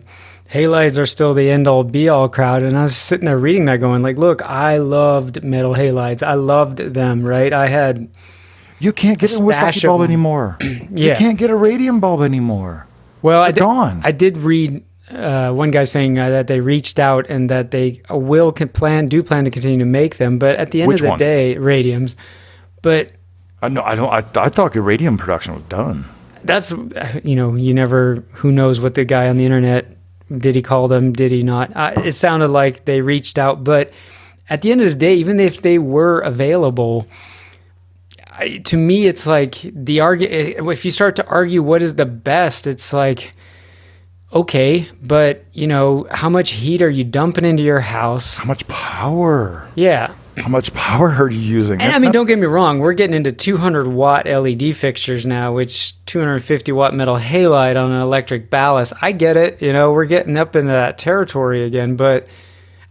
[0.52, 3.64] halides are still the end all be all crowd, and I was sitting there reading
[3.66, 6.22] that, going like, look, I loved metal halides.
[6.22, 7.24] I loved them.
[7.24, 7.52] Right?
[7.52, 8.08] I had
[8.78, 10.58] You can't get a Iwasaki bulb anymore.
[10.94, 12.86] You can't get a radium bulb anymore.
[13.22, 14.00] well, I They're did, gone.
[14.04, 14.84] I did read.
[15.10, 18.68] Uh, one guy saying uh, that they reached out and that they uh, will can
[18.68, 21.08] plan do plan to continue to make them, but at the end Which of the
[21.10, 21.20] ones?
[21.20, 22.16] day, radiums.
[22.82, 23.12] But
[23.62, 23.82] I know.
[23.82, 24.10] I don't.
[24.10, 26.06] I, I thought radium production was done.
[26.42, 29.96] that's uh, you know you never who knows what the guy on the internet
[30.38, 33.92] did he call them did he not uh, it sounded like they reached out but
[34.50, 37.06] at the end of the day even if they were available
[38.32, 42.06] I, to me it's like the argue if you start to argue what is the
[42.06, 43.32] best it's like
[44.40, 48.66] okay but you know how much heat are you dumping into your house How much
[48.68, 49.68] power?
[49.74, 51.80] yeah How much power are you using?
[51.80, 55.24] and I mean, That's- don't get me wrong, we're getting into 200 watt LED fixtures
[55.24, 58.92] now, which 250 watt metal halide on an electric ballast.
[59.00, 62.28] I get it, you know, we're getting up into that territory again, but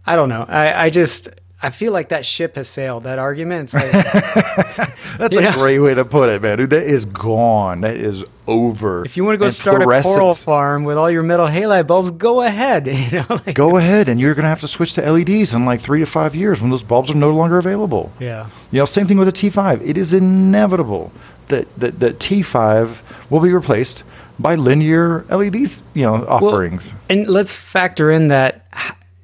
[0.04, 0.44] I don't know.
[0.48, 1.28] I, I just,
[1.62, 3.04] I feel like that ship has sailed.
[3.04, 5.52] That argument, like, That's a know?
[5.52, 6.58] great way to put it, man.
[6.58, 7.80] Dude, that is gone.
[7.80, 9.04] That is over.
[9.06, 11.86] if you want to go And start a coral farm with all your metal halide
[11.86, 12.86] bulbs, go ahead.
[13.06, 15.80] You know, like, go ahead, and you're gonna have to switch to LEDs in like
[15.80, 18.12] three to five years when those bulbs are no longer available.
[18.20, 18.48] yeah.
[18.70, 19.80] You know, same thing with the T5.
[19.86, 21.10] It is inevitable
[21.48, 22.96] that that, that T5
[23.30, 24.02] will be replaced
[24.38, 25.80] by linear LEDs.
[25.94, 26.94] You know, offerings.
[27.08, 28.66] And let's factor in that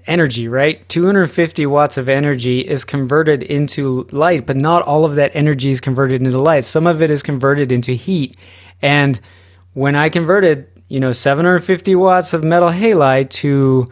[0.07, 0.89] energy, right?
[0.89, 5.81] 250 watts of energy is converted into light, but not all of that energy is
[5.81, 6.65] converted into light.
[6.65, 8.37] Some of it is converted into heat.
[8.81, 9.21] And
[9.75, 13.89] when I converted, you know, 750 watts of metal halide to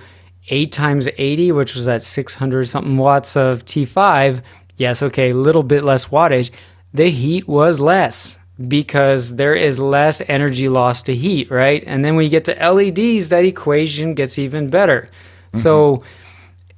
[0.48, 4.42] 8 times 80, which was that 600 something watts of T5,
[4.76, 6.50] yes, okay, a little bit less wattage,
[6.92, 8.38] the heat was less
[8.68, 11.82] because there is less energy lost to heat, right?
[11.86, 15.06] And then when you get to LEDs, that equation gets even better.
[15.52, 15.58] Mm-hmm.
[15.58, 15.98] So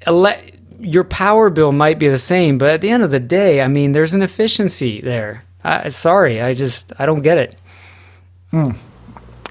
[0.06, 0.40] ele-
[0.80, 3.68] your power bill might be the same, but at the end of the day, I
[3.68, 5.44] mean, there's an efficiency there.
[5.64, 7.60] I, sorry, I just I don't get it.
[8.50, 8.72] Hmm.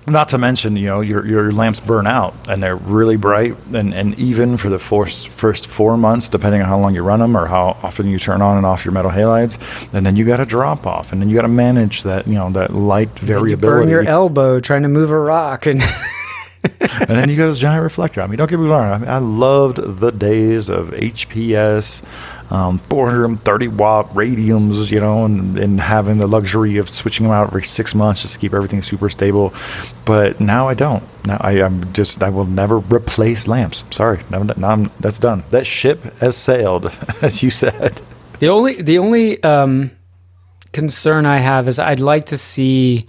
[0.07, 3.93] Not to mention, you know, your your lamps burn out and they're really bright, and,
[3.93, 7.38] and even for the first first four months, depending on how long you run them
[7.38, 9.60] or how often you turn on and off your metal halides,
[9.93, 12.34] and then you got to drop off, and then you got to manage that, you
[12.34, 13.60] know, that light You variability.
[13.61, 15.81] burn your elbow trying to move a rock, and
[16.99, 18.22] and then you got this giant reflector.
[18.22, 18.91] I mean, don't get me wrong.
[18.91, 22.03] I, mean, I loved the days of HPS,
[22.51, 27.47] um, 430 watt radiums, you know, and, and having the luxury of switching them out
[27.47, 29.53] every six months just to keep everything super stable.
[30.05, 31.03] But now I don't.
[31.26, 33.84] Now I, I'm just I will never replace lamps.
[33.91, 35.43] Sorry, now, now I'm, that's done.
[35.51, 36.88] That ship has sailed,
[37.22, 38.01] as you said.
[38.39, 39.91] The only the only um,
[40.73, 43.05] concern I have is I'd like to see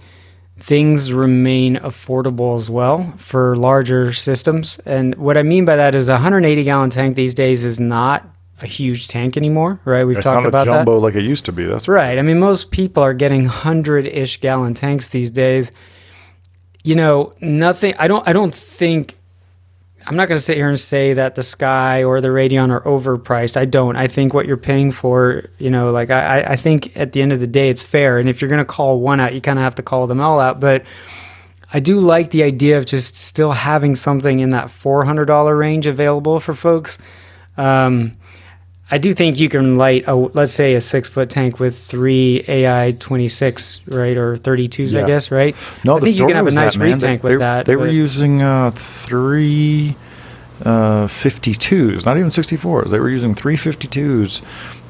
[0.65, 4.79] things remain affordable as well for larger systems.
[4.85, 8.25] And what I mean by that is a 180 gallon tank these days is not
[8.61, 10.05] a huge tank anymore, right?
[10.05, 10.77] We've It's talked not a about that.
[10.85, 11.65] jumbo like it used to be.
[11.65, 12.17] That's Right.
[12.17, 15.69] I mean, most people are getting hundred-ish gallon tanks these days.
[16.81, 17.93] You know, nothing.
[17.99, 18.25] I don't.
[18.25, 19.17] I don't think.
[20.05, 22.81] I'm not going to sit here and say that the Sky or the Radion are
[22.81, 23.55] overpriced.
[23.55, 23.95] I don't.
[23.95, 27.31] I think what you're paying for, you know, like I, I think at the end
[27.31, 28.17] of the day, it's fair.
[28.17, 30.19] And if you're going to call one out, you kind of have to call them
[30.19, 30.59] all out.
[30.59, 30.85] But
[31.71, 36.39] I do like the idea of just still having something in that $400 range available
[36.39, 36.97] for folks.
[37.57, 38.11] Um,
[38.91, 42.43] I do think you can light a let's say a six foot tank with three
[42.47, 45.03] AI twenty six right or thirty twos Yeah.
[45.03, 45.55] I guess right.
[45.83, 47.65] No, I the think you can have a nice that, reef They- with they, that.
[47.65, 49.95] They were using uh, three
[50.63, 52.89] uh, 52s, not even 64s.
[52.89, 54.41] They were using three 52s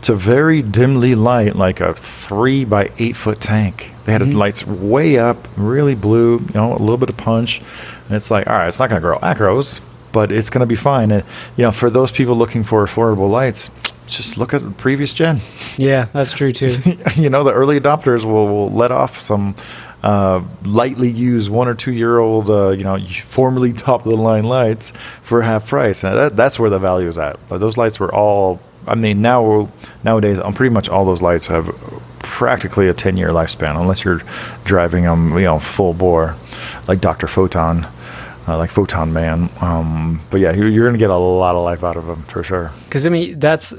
[0.01, 3.93] to very dimly light like a three by eight foot tank.
[4.05, 4.33] They had Mhm.
[4.35, 7.61] lights way up, really blue, you know, a little bit of punch.
[8.07, 9.79] And it's like, all right, it's not going to grow acros,
[10.13, 11.11] but it's going to be fine.
[11.11, 11.25] And,
[11.57, 13.69] you know, for those people looking for affordable lights,
[14.07, 15.41] just look at the previous gen.
[15.77, 16.77] yeah, that's true too.
[17.15, 19.55] you know, the early adopters will, will let off some
[20.03, 24.17] uh, lightly used one or two year old, uh, you know, formerly top of the
[24.17, 26.03] line lights for half price.
[26.03, 27.39] And that, that's where the value is at.
[27.49, 29.71] Like, those lights were all, I mean, now
[30.03, 31.73] nowadays, on pretty much all those lights have
[32.19, 34.21] practically a 10 year lifespan, unless you're
[34.65, 36.35] driving them, you know, full bore,
[36.87, 37.27] like Dr.
[37.27, 37.87] Photon.
[38.45, 41.81] Uh, like Photon Man, um, but yeah, you're, you're gonna get a lot of life
[41.81, 42.73] out of them for sure.
[42.83, 43.73] Because I mean, that's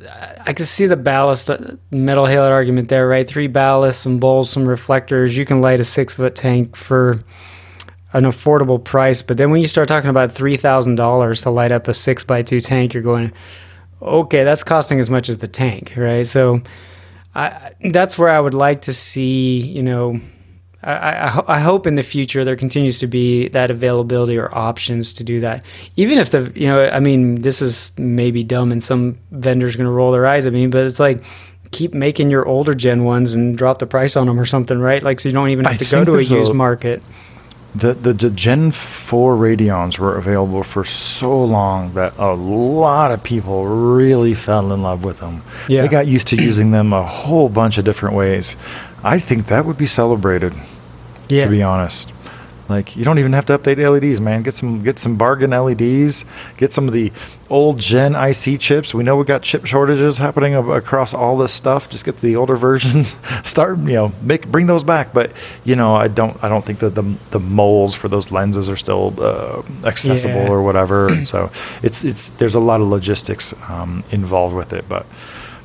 [0.46, 3.28] I can see the ballast uh, metal halide argument there, right?
[3.28, 5.36] Three ballasts, some bowls, some reflectors.
[5.36, 7.18] You can light a six foot tank for
[8.14, 9.20] an affordable price.
[9.20, 12.24] But then when you start talking about three thousand dollars to light up a six
[12.24, 13.32] by two tank, you're going,
[14.00, 16.26] okay, that's costing as much as the tank, right?
[16.26, 16.56] So,
[17.34, 20.20] I that's where I would like to see, you know.
[20.84, 25.12] I, I, I hope in the future there continues to be that availability or options
[25.14, 25.64] to do that.
[25.96, 29.86] Even if the, you know, I mean, this is maybe dumb and some vendors going
[29.86, 31.24] to roll their eyes at me, but it's like,
[31.70, 35.02] keep making your older gen ones and drop the price on them or something, right?
[35.02, 37.02] Like, so you don't even have I to go to a there's a- used market.
[37.76, 43.24] The, the the Gen 4 Radions were available for so long that a lot of
[43.24, 45.42] people really fell in love with them.
[45.68, 45.82] Yeah.
[45.82, 48.56] They got used to using them a whole bunch of different ways.
[49.02, 50.54] I think that would be celebrated,
[51.28, 51.44] Yeah.
[51.44, 52.12] to be honest.
[52.66, 54.42] Like you don't even have to update LEDs, man.
[54.42, 56.24] Get some get some bargain LEDs.
[56.56, 57.12] Get some of the
[57.50, 58.94] old Gen IC chips.
[58.94, 61.90] We know we got chip shortages happening across all this stuff.
[61.90, 63.16] Just get the older versions.
[63.44, 65.12] Start, you know, make bring those back.
[65.12, 65.32] But
[65.64, 67.02] you know, I don't I don't think that the
[67.32, 70.48] the molds for those lenses are still uh, accessible Yeah.
[70.48, 71.26] or whatever.
[71.26, 71.50] so
[71.82, 74.88] it's it's there's a lot of logistics um, involved with it.
[74.88, 75.04] But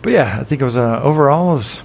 [0.02, 1.82] but yeah, I think it was uh, overall it was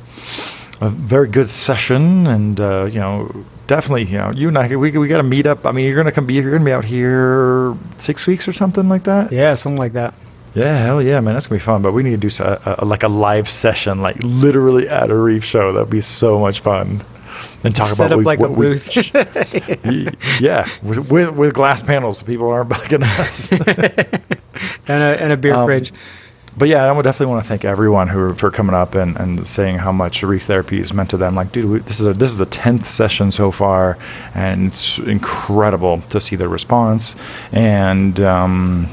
[0.80, 4.90] a very good session and uh, you know definitely you know you and I we,
[4.92, 6.84] we got to meet up I mean you're gonna come be you're gonna be out
[6.84, 10.14] here six weeks or something like that Yeah, something like that.
[10.54, 12.50] yeah hell yeah man that's gonna be fun but we need to do a, a,
[12.50, 16.00] uh, uh, uh, like a live session like literally at a reef show that'd be
[16.00, 17.02] so much fun
[17.64, 19.14] and talk Set about up we- like a we- booth.
[19.84, 23.50] Y- yeah with, with with glass panels so people aren't bugging us
[24.88, 25.92] and a, and a beer Um, fridge.
[26.56, 29.46] But yeah, I would definitely want to thank everyone who for coming up and, and
[29.46, 31.34] saying how much reef therapy has meant to them.
[31.34, 33.98] Like, dude, we, this is a, this is the tenth session so far,
[34.34, 37.16] and it's incredible to see the response.
[37.50, 38.88] And um,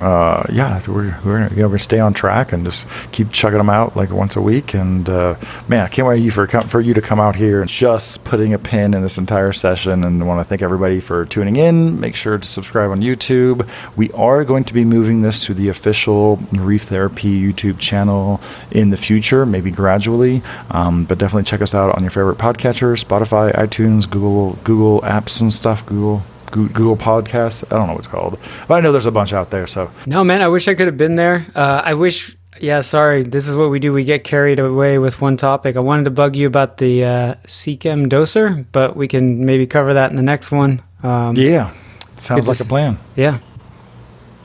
[0.00, 3.96] uh, yeah, we're we're you know, stay on track and just keep chugging them out
[3.96, 4.74] like once a week.
[4.74, 8.24] And uh, man, I can't wait for for you to come out here and just
[8.24, 10.04] putting a pin in this entire session.
[10.04, 11.98] And want to thank everybody for tuning in.
[11.98, 13.68] Make sure to subscribe on YouTube.
[13.96, 18.90] We are going to be moving this to the official Reef Therapy YouTube channel in
[18.90, 20.42] the future, maybe gradually.
[20.70, 25.40] Um, but definitely check us out on your favorite podcatcher, Spotify, iTunes, Google Google apps
[25.40, 25.84] and stuff.
[25.86, 26.22] Google.
[26.50, 27.64] Goo- Google Podcasts.
[27.70, 29.66] I don't know what it's called, but I know there's a bunch out there.
[29.66, 31.46] So No, man, I wish I could have been there.
[31.54, 32.36] Uh, I wish.
[32.60, 33.22] Yeah, sorry.
[33.22, 33.92] This is what we do.
[33.92, 35.76] We get carried away with one topic.
[35.76, 39.94] I wanted to bug you about the uh, CChem doser, but we can maybe cover
[39.94, 40.82] that in the next one.
[41.04, 41.72] Um, yeah,
[42.16, 42.98] sounds like a plan.
[43.14, 43.38] yeah.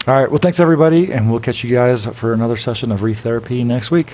[0.05, 0.29] All right.
[0.29, 3.89] Well, thanks everybody, and we'll catch you guys for another session of Reef Therapy next
[3.89, 4.13] week.